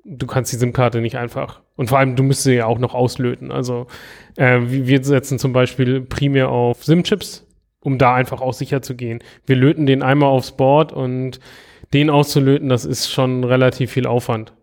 [0.04, 1.62] du kannst die SIM-Karte nicht einfach.
[1.76, 3.52] Und vor allem, du müsstest sie ja auch noch auslöten.
[3.52, 3.88] Also
[4.38, 7.48] äh, wir setzen zum Beispiel primär auf SIM-Chips,
[7.80, 9.20] um da einfach auch sicher zu gehen.
[9.46, 11.40] Wir löten den einmal aufs Board und
[11.94, 14.54] den auszulöten, das ist schon relativ viel Aufwand.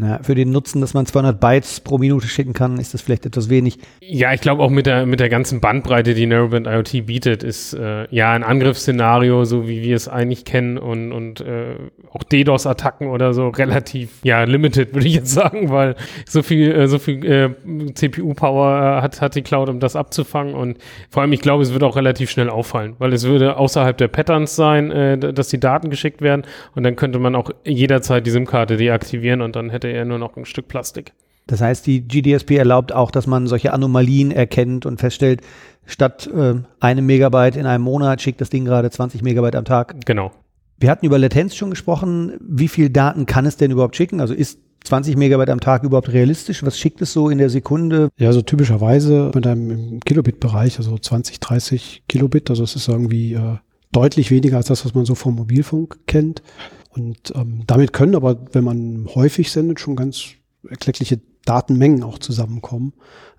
[0.00, 3.26] Na, für den Nutzen, dass man 200 Bytes pro Minute schicken kann, ist das vielleicht
[3.26, 3.78] etwas wenig.
[4.00, 7.74] Ja, ich glaube auch mit der, mit der ganzen Bandbreite, die Narrowband IoT bietet, ist
[7.74, 11.74] äh, ja ein Angriffsszenario, so wie wir es eigentlich kennen und, und äh,
[12.10, 16.88] auch DDoS-Attacken oder so relativ, ja, limited, würde ich jetzt sagen, weil so viel, äh,
[16.88, 17.50] so viel äh,
[17.92, 20.78] CPU-Power äh, hat, hat die Cloud, um das abzufangen und
[21.10, 24.08] vor allem, ich glaube, es wird auch relativ schnell auffallen, weil es würde außerhalb der
[24.08, 28.30] Patterns sein, äh, dass die Daten geschickt werden und dann könnte man auch jederzeit die
[28.30, 31.12] SIM-Karte deaktivieren und dann hätte er nur noch ein Stück Plastik.
[31.46, 35.40] Das heißt, die GDSP erlaubt auch, dass man solche Anomalien erkennt und feststellt,
[35.84, 39.96] statt äh, einem Megabyte in einem Monat schickt das Ding gerade 20 Megabyte am Tag.
[40.06, 40.30] Genau.
[40.78, 42.34] Wir hatten über Latenz schon gesprochen.
[42.40, 44.20] Wie viel Daten kann es denn überhaupt schicken?
[44.20, 46.62] Also ist 20 Megabyte am Tag überhaupt realistisch?
[46.62, 48.08] Was schickt es so in der Sekunde?
[48.16, 52.48] Ja, so typischerweise mit einem im Kilobit-Bereich, also 20, 30 Kilobit.
[52.48, 53.56] Also es ist irgendwie äh,
[53.92, 56.42] deutlich weniger als das, was man so vom Mobilfunk kennt.
[56.90, 60.26] Und ähm, damit können aber, wenn man häufig sendet, schon ganz
[60.68, 62.92] erkleckliche Datenmengen auch zusammenkommen.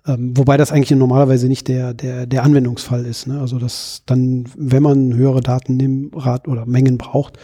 [0.06, 3.26] Ähm, wobei das eigentlich normalerweise nicht der, der, der Anwendungsfall ist.
[3.26, 3.40] Ne?
[3.40, 7.38] Also dass dann, wenn man höhere Datenrad oder Mengen braucht,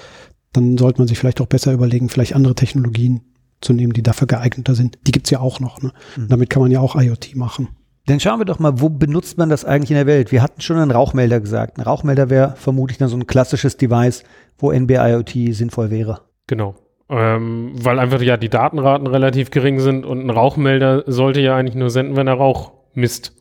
[0.52, 3.20] dann sollte man sich vielleicht auch besser überlegen, vielleicht andere Technologien
[3.60, 4.98] zu nehmen, die dafür geeigneter sind.
[5.06, 5.80] Die gibt's ja auch noch.
[5.82, 5.92] Ne?
[6.16, 6.28] Mhm.
[6.28, 7.68] Damit kann man ja auch IoT machen.
[8.08, 10.32] Dann schauen wir doch mal, wo benutzt man das eigentlich in der Welt?
[10.32, 11.76] Wir hatten schon einen Rauchmelder gesagt.
[11.76, 14.24] Ein Rauchmelder wäre vermutlich dann so ein klassisches Device,
[14.56, 16.22] wo NB-IoT sinnvoll wäre.
[16.46, 16.74] Genau.
[17.10, 21.74] Ähm, weil einfach ja die Datenraten relativ gering sind und ein Rauchmelder sollte ja eigentlich
[21.74, 23.34] nur senden, wenn er Rauch misst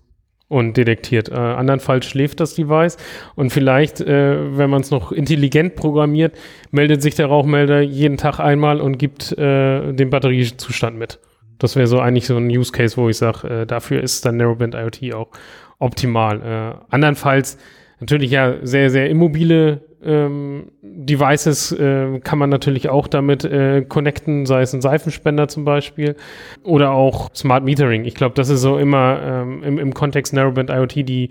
[0.49, 1.29] und detektiert.
[1.29, 2.97] Äh, andernfalls schläft das Device
[3.35, 6.35] und vielleicht, äh, wenn man es noch intelligent programmiert,
[6.71, 11.19] meldet sich der Rauchmelder jeden Tag einmal und gibt äh, den Batteriezustand mit.
[11.59, 14.37] Das wäre so eigentlich so ein Use Case, wo ich sage, äh, dafür ist dann
[14.37, 15.29] Narrowband IoT auch
[15.79, 16.41] optimal.
[16.41, 17.57] Äh, andernfalls
[17.99, 24.45] natürlich ja sehr, sehr immobile ähm, Devices äh, kann man natürlich auch damit äh, connecten,
[24.45, 26.15] sei es ein Seifenspender zum Beispiel
[26.63, 28.05] oder auch Smart Metering.
[28.05, 31.29] Ich glaube, das ist so immer ähm, im, im Kontext Narrowband IoT die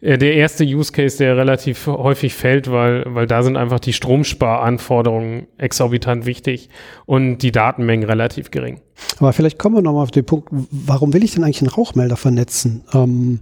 [0.00, 5.46] der erste Use Case, der relativ häufig fällt, weil, weil da sind einfach die Stromsparanforderungen
[5.58, 6.68] exorbitant wichtig
[7.06, 8.80] und die Datenmengen relativ gering.
[9.18, 12.16] Aber vielleicht kommen wir nochmal auf den Punkt, warum will ich denn eigentlich einen Rauchmelder
[12.16, 12.84] vernetzen?
[12.92, 13.40] Ähm,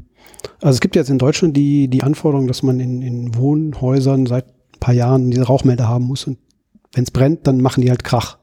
[0.61, 4.47] also es gibt jetzt in Deutschland die, die Anforderung, dass man in, in Wohnhäusern seit
[4.47, 6.39] ein paar Jahren diese Rauchmelder haben muss und
[6.95, 8.39] wenn es brennt, dann machen die halt Krach.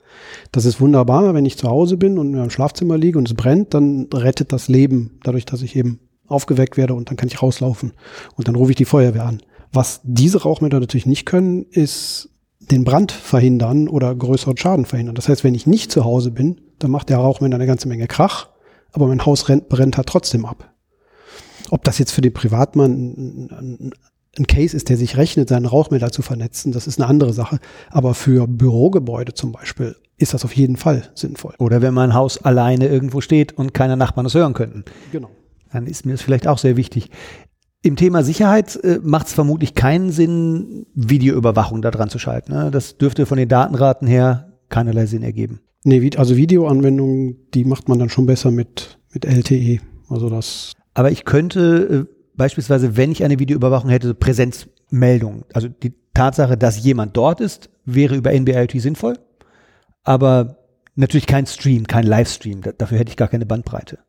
[0.52, 3.74] Das ist wunderbar, wenn ich zu Hause bin und im Schlafzimmer liege und es brennt,
[3.74, 7.94] dann rettet das Leben, dadurch, dass ich eben aufgeweckt werde und dann kann ich rauslaufen
[8.36, 9.42] und dann rufe ich die Feuerwehr an.
[9.72, 15.16] Was diese Rauchmelder natürlich nicht können, ist den Brand verhindern oder größeren Schaden verhindern.
[15.16, 18.08] Das heißt, wenn ich nicht zu Hause bin, dann macht der Rauchmelder eine ganze Menge
[18.08, 18.50] Krach,
[18.92, 20.74] aber mein Haus rennt, brennt halt trotzdem ab.
[21.70, 23.92] Ob das jetzt für den Privatmann ein, ein,
[24.38, 27.60] ein Case ist, der sich rechnet, seinen Rauchmelder zu vernetzen, das ist eine andere Sache.
[27.92, 31.54] Aber für Bürogebäude zum Beispiel ist das auf jeden Fall sinnvoll.
[31.60, 34.84] Oder wenn mein Haus alleine irgendwo steht und keine Nachbarn es hören könnten.
[35.12, 35.30] Genau
[35.72, 37.10] dann ist mir das vielleicht auch sehr wichtig.
[37.82, 42.52] Im Thema Sicherheit äh, macht es vermutlich keinen Sinn, Videoüberwachung da dran zu schalten.
[42.52, 42.72] Ne?
[42.72, 45.62] Das dürfte von den Datenraten her keinerlei Sinn ergeben.
[45.86, 49.80] Nee, also Videoanwendungen, die macht man dann schon besser mit, mit LTE.
[50.10, 50.74] Also das.
[50.94, 55.46] Aber ich könnte äh, beispielsweise, wenn ich eine Videoüberwachung hätte, Präsenzmeldung.
[55.54, 59.18] Also die Tatsache, dass jemand dort ist, wäre über NB-IoT sinnvoll.
[60.04, 60.58] Aber
[60.96, 62.62] natürlich kein Stream, kein Livestream.
[62.78, 64.00] dafür hätte ich gar keine Bandbreite.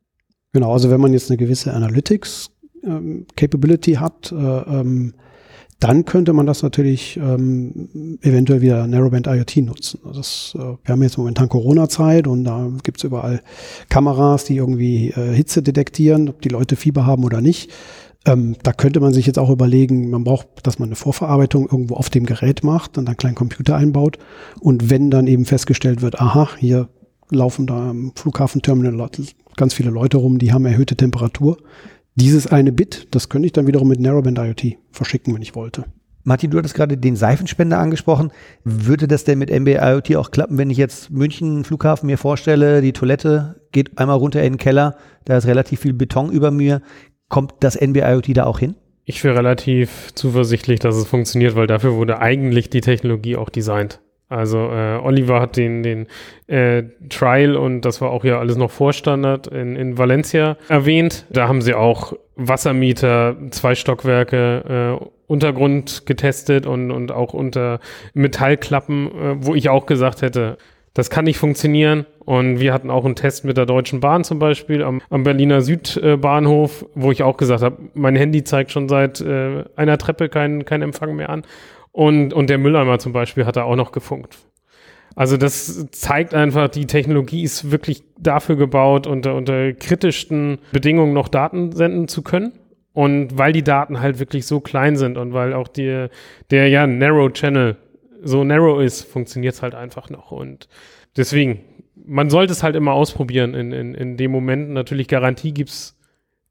[0.52, 2.50] Genau, also wenn man jetzt eine gewisse Analytics
[2.84, 5.14] ähm, Capability hat, äh, ähm,
[5.78, 10.00] dann könnte man das natürlich ähm, eventuell wieder Narrowband IoT nutzen.
[10.04, 13.40] Also das, äh, wir haben jetzt momentan Corona-Zeit und da gibt's überall
[13.88, 17.70] Kameras, die irgendwie äh, Hitze detektieren, ob die Leute Fieber haben oder nicht.
[18.26, 21.94] Ähm, da könnte man sich jetzt auch überlegen, man braucht, dass man eine Vorverarbeitung irgendwo
[21.94, 24.18] auf dem Gerät macht und dann einen kleinen Computer einbaut.
[24.60, 26.90] Und wenn dann eben festgestellt wird, aha, hier
[27.30, 29.10] laufen da im Flughafenterminal
[29.56, 31.58] ganz viele Leute rum, die haben erhöhte Temperatur.
[32.14, 35.84] Dieses eine Bit, das könnte ich dann wiederum mit Narrowband IoT verschicken, wenn ich wollte.
[36.22, 38.30] Martin, du hattest gerade den Seifenspender angesprochen.
[38.62, 42.82] Würde das denn mit MB IoT auch klappen, wenn ich jetzt München Flughafen mir vorstelle,
[42.82, 46.82] die Toilette geht einmal runter in den Keller, da ist relativ viel Beton über mir.
[47.28, 48.74] Kommt das NB IoT da auch hin?
[49.04, 54.00] Ich wäre relativ zuversichtlich, dass es funktioniert, weil dafür wurde eigentlich die Technologie auch designt.
[54.30, 56.06] Also äh, Oliver hat den, den
[56.46, 61.26] äh, Trial und das war auch ja alles noch Vorstandard in, in Valencia erwähnt.
[61.30, 67.80] Da haben sie auch Wassermieter, zwei Stockwerke, äh, Untergrund getestet und, und auch unter
[68.14, 70.56] Metallklappen, äh, wo ich auch gesagt hätte,
[70.94, 72.06] das kann nicht funktionieren.
[72.24, 75.60] Und wir hatten auch einen Test mit der Deutschen Bahn zum Beispiel am, am Berliner
[75.60, 80.64] Südbahnhof, wo ich auch gesagt habe, mein Handy zeigt schon seit äh, einer Treppe keinen
[80.64, 81.42] kein Empfang mehr an.
[81.92, 84.38] Und, und der Mülleimer zum Beispiel hat da auch noch gefunkt.
[85.16, 91.28] Also das zeigt einfach, die Technologie ist wirklich dafür gebaut, unter, unter kritischsten Bedingungen noch
[91.28, 92.52] Daten senden zu können.
[92.92, 96.08] Und weil die Daten halt wirklich so klein sind und weil auch die,
[96.50, 97.76] der ja Narrow Channel
[98.22, 100.30] so narrow ist, funktioniert es halt einfach noch.
[100.30, 100.68] Und
[101.16, 101.60] deswegen,
[101.94, 104.70] man sollte es halt immer ausprobieren in, in, in dem Moment.
[104.70, 105.99] Natürlich Garantie gibt's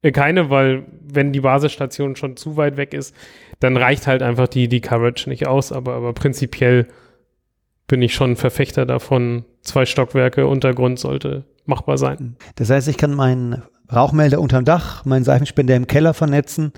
[0.01, 3.15] äh, keine, weil wenn die Basisstation schon zu weit weg ist,
[3.59, 5.71] dann reicht halt einfach die, die Coverage nicht aus.
[5.71, 6.87] Aber, aber prinzipiell
[7.87, 12.37] bin ich schon Verfechter davon, zwei Stockwerke Untergrund sollte machbar sein.
[12.55, 16.71] Das heißt, ich kann meinen Rauchmelder unterm Dach, meinen Seifenspender im Keller vernetzen.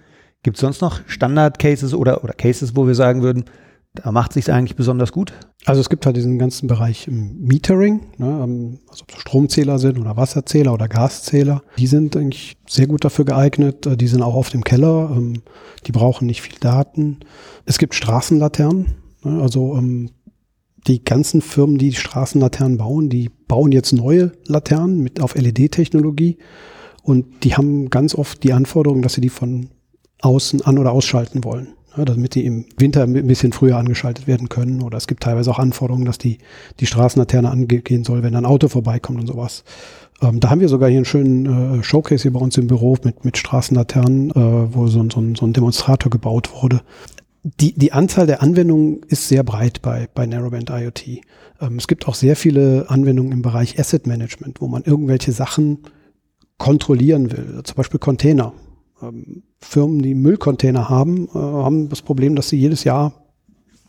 [0.44, 3.46] Gibt es sonst noch Standard-Cases oder, oder Cases, wo wir sagen würden,
[3.94, 5.34] da macht sich eigentlich besonders gut?
[5.66, 8.42] Also es gibt halt diesen ganzen Bereich Metering, ne,
[8.90, 11.62] also ob es Stromzähler sind oder Wasserzähler oder Gaszähler.
[11.78, 13.88] Die sind eigentlich sehr gut dafür geeignet.
[14.00, 15.12] Die sind auch auf dem Keller.
[15.12, 15.44] Ähm,
[15.86, 17.20] die brauchen nicht viel Daten.
[17.66, 18.96] Es gibt Straßenlaternen.
[19.24, 20.10] Ne, also ähm,
[20.88, 26.38] die ganzen Firmen, die Straßenlaternen bauen, die bauen jetzt neue Laternen mit auf LED-Technologie
[27.04, 29.70] und die haben ganz oft die Anforderung, dass sie die von
[30.22, 34.50] außen an- oder ausschalten wollen, ja, damit die im Winter ein bisschen früher angeschaltet werden
[34.50, 34.82] können.
[34.82, 36.38] Oder es gibt teilweise auch Anforderungen, dass die,
[36.80, 39.64] die Straßenlaterne angehen soll, wenn ein Auto vorbeikommt und sowas.
[40.22, 42.98] Ähm, da haben wir sogar hier einen schönen äh, Showcase hier bei uns im Büro
[43.04, 46.82] mit, mit Straßenlaternen, äh, wo so, so, so ein Demonstrator gebaut wurde
[47.44, 51.08] die, die Anzahl der Anwendungen ist sehr breit bei, bei Narrowband IoT.
[51.60, 55.80] Ähm, es gibt auch sehr viele Anwendungen im Bereich Asset Management, wo man irgendwelche Sachen
[56.58, 57.62] kontrollieren will.
[57.64, 58.54] Zum Beispiel Container.
[59.02, 63.14] Ähm, Firmen, die Müllcontainer haben, äh, haben das Problem, dass sie jedes Jahr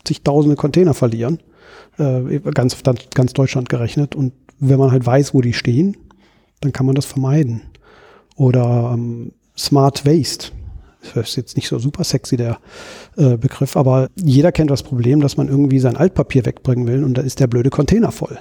[0.03, 1.39] zigtausende Container verlieren.
[1.97, 2.77] Äh, ganz,
[3.13, 4.15] ganz Deutschland gerechnet.
[4.15, 5.97] Und wenn man halt weiß, wo die stehen,
[6.61, 7.61] dann kann man das vermeiden.
[8.35, 10.51] Oder ähm, Smart Waste
[11.13, 12.59] das ist jetzt nicht so super sexy, der
[13.17, 17.17] äh, Begriff, aber jeder kennt das Problem, dass man irgendwie sein Altpapier wegbringen will und
[17.17, 18.39] da ist der blöde Container voll.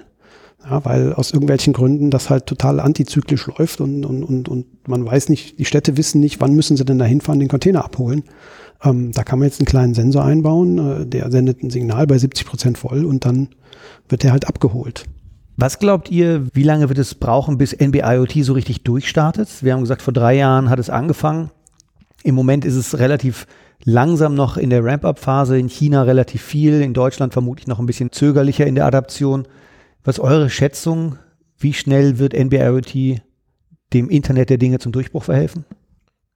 [0.65, 5.05] Ja, weil aus irgendwelchen Gründen das halt total antizyklisch läuft und, und, und, und man
[5.05, 8.25] weiß nicht, die Städte wissen nicht, wann müssen sie denn da hinfahren, den Container abholen.
[8.85, 12.19] Ähm, da kann man jetzt einen kleinen Sensor einbauen, äh, der sendet ein Signal bei
[12.19, 13.49] 70 Prozent voll und dann
[14.09, 15.05] wird der halt abgeholt.
[15.57, 19.49] Was glaubt ihr, wie lange wird es brauchen, bis NB-IoT so richtig durchstartet?
[19.63, 21.51] Wir haben gesagt, vor drei Jahren hat es angefangen.
[22.23, 23.47] Im Moment ist es relativ
[23.85, 28.13] langsam noch in der Ramp-up-Phase, in China relativ viel, in Deutschland vermutlich noch ein bisschen
[28.13, 29.47] zögerlicher in der Adaption.
[30.05, 31.19] Was eure Schätzung?
[31.59, 33.21] Wie schnell wird NB-IoT
[33.93, 35.65] dem Internet der Dinge zum Durchbruch verhelfen?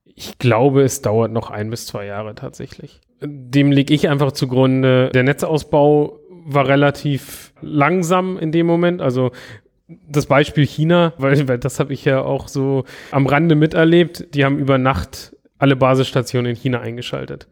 [0.04, 3.00] Ich glaube, es dauert noch ein bis zwei Jahre tatsächlich.
[3.20, 5.10] Dem lege ich einfach zugrunde.
[5.12, 9.02] Der Netzausbau war relativ langsam in dem Moment.
[9.02, 9.32] Also
[9.88, 14.34] das Beispiel China, weil, weil das habe ich ja auch so am Rande miterlebt.
[14.34, 17.48] Die haben über Nacht alle Basisstationen in China eingeschaltet.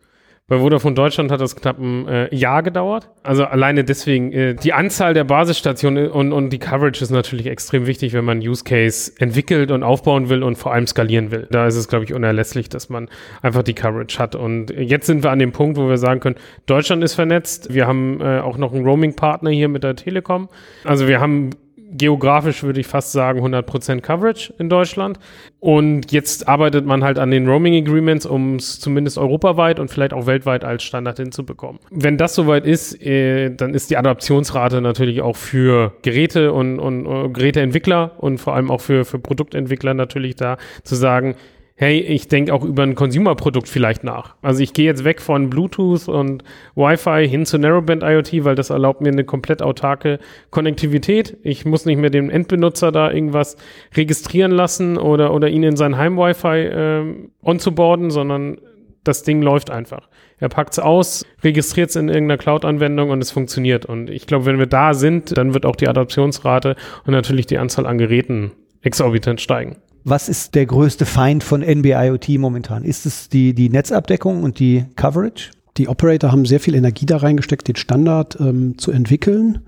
[0.47, 3.09] Bei Vodafone Deutschland hat das knapp ein äh, Jahr gedauert.
[3.22, 7.86] Also alleine deswegen, äh, die Anzahl der Basisstationen und, und die Coverage ist natürlich extrem
[7.86, 11.49] wichtig, wenn man Use Case entwickelt und aufbauen will und vor allem skalieren will.
[11.51, 13.09] Da ist es, glaube ich, unerlässlich, dass man
[13.40, 14.34] einfach die Coverage hat.
[14.34, 16.36] Und jetzt sind wir an dem Punkt, wo wir sagen können,
[16.66, 17.72] Deutschland ist vernetzt.
[17.72, 20.51] Wir haben äh, auch noch einen Roaming-Partner hier mit der Telekom.
[20.84, 21.53] Also wir haben
[21.93, 25.18] geografisch würde ich fast sagen 100% Coverage in Deutschland.
[25.61, 30.12] Und jetzt arbeitet man halt an den Roaming Agreements, um es zumindest europaweit und vielleicht
[30.12, 31.80] auch weltweit als Standard hinzubekommen.
[31.91, 37.07] Wenn das soweit ist, äh, dann ist die Adaptionsrate natürlich auch für Geräte und, und,
[37.07, 41.37] und Geräteentwickler und vor allem auch für, für Produktentwickler natürlich da zu sagen,
[41.77, 44.37] hey, ich denke auch über ein Consumer-Produkt vielleicht nach.
[44.43, 46.45] Also ich gehe jetzt weg von Bluetooth und
[46.77, 50.20] Wi-Fi hin zu Narrowband IoT, weil das erlaubt mir eine komplett autarke
[50.51, 51.37] Konnektivität.
[51.43, 53.57] Ich muss nicht mehr den Endbenutzer da irgendwas
[53.97, 58.59] registrieren lassen oder, oder ihn in sein Heim-Wi-Fi äh, onzuboarden, sondern
[59.03, 60.09] das Ding läuft einfach.
[60.39, 63.85] Er packt es aus, registriert es in irgendeiner Cloud-Anwendung und es funktioniert.
[63.85, 67.59] Und ich glaube, wenn wir da sind, dann wird auch die Adaptionsrate und natürlich die
[67.59, 72.85] Anzahl an Geräten exorbitant steigen was ist der größte Feind von NB-IoT momentan?
[72.85, 75.51] Ist es die, die Netzabdeckung und die Coverage?
[75.79, 79.61] Die Operator haben sehr viel Energie da reingesteckt, den Standard ähm, zu entwickeln.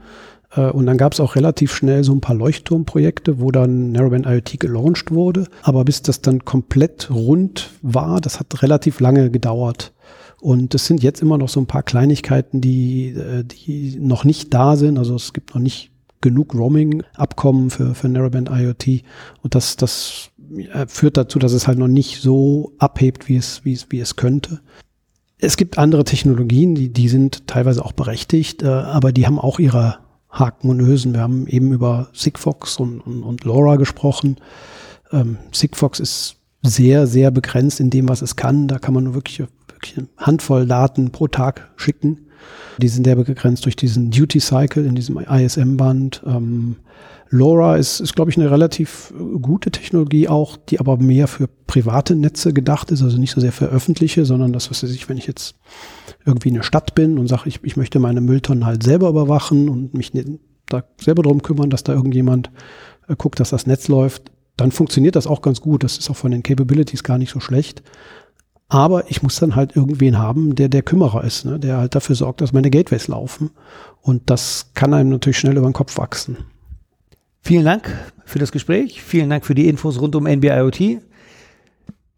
[0.55, 4.27] Äh, und dann gab es auch relativ schnell so ein paar Leuchtturmprojekte, wo dann Narrowband
[4.27, 5.47] IoT gelauncht wurde.
[5.63, 9.95] Aber bis das dann komplett rund war, das hat relativ lange gedauert.
[10.41, 14.53] Und es sind jetzt immer noch so ein paar Kleinigkeiten, die, äh, die noch nicht
[14.53, 14.99] da sind.
[14.99, 15.91] Also es gibt noch nicht
[16.27, 19.05] genug Roaming-Abkommen für, für Narrowband IoT.
[19.43, 20.31] Und das, das
[20.89, 24.17] führt dazu, dass es halt noch nicht so abhebt, wie es, wie es, wie es
[24.17, 24.61] könnte.
[25.39, 29.59] Es gibt andere Technologien, die, die sind teilweise auch berechtigt, äh, aber die haben auch
[29.61, 29.99] ihre
[30.31, 31.15] Haken und Ösen.
[31.15, 34.37] Wir haben eben über Sigfox und, und, und LoRa gesprochen.
[35.13, 38.67] Ähm, Sigfox ist sehr, sehr begrenzt in dem, was es kann.
[38.67, 42.26] Da kann man nur wirklich, wirklich eine Handvoll Daten pro Tag schicken.
[42.79, 46.23] Die sind sehr begrenzt durch diesen Duty Cycle in diesem ISM-Band.
[46.27, 46.77] Ähm,
[47.31, 52.15] LoRa ist, ist glaube ich, eine relativ gute Technologie auch, die aber mehr für private
[52.15, 55.19] Netze gedacht ist, also nicht so sehr für öffentliche, sondern das, was weiß ich, wenn
[55.19, 55.57] ich jetzt
[56.25, 59.69] irgendwie in der Stadt bin und sage, ich, ich möchte meine Mülltonnen halt selber überwachen
[59.69, 60.13] und mich
[60.67, 62.51] da selber drum kümmern, dass da irgendjemand
[63.09, 65.85] äh, guckt, dass das Netz läuft, dann funktioniert das auch ganz gut.
[65.85, 67.83] Das ist auch von den Capabilities gar nicht so schlecht.
[68.69, 71.59] Aber ich muss dann halt irgendwen haben, der der Kümmerer ist, ne?
[71.59, 73.51] der halt dafür sorgt, dass meine Gateways laufen.
[74.01, 76.39] Und das kann einem natürlich schnell über den Kopf wachsen.
[77.43, 79.03] Vielen Dank für das Gespräch.
[79.03, 81.01] Vielen Dank für die Infos rund um NB-IoT.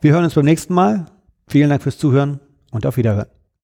[0.01, 1.07] Wir hören uns beim nächsten Mal.
[1.49, 2.41] Vielen Dank fürs Zuhören
[2.71, 3.38] und auf Wiederhören.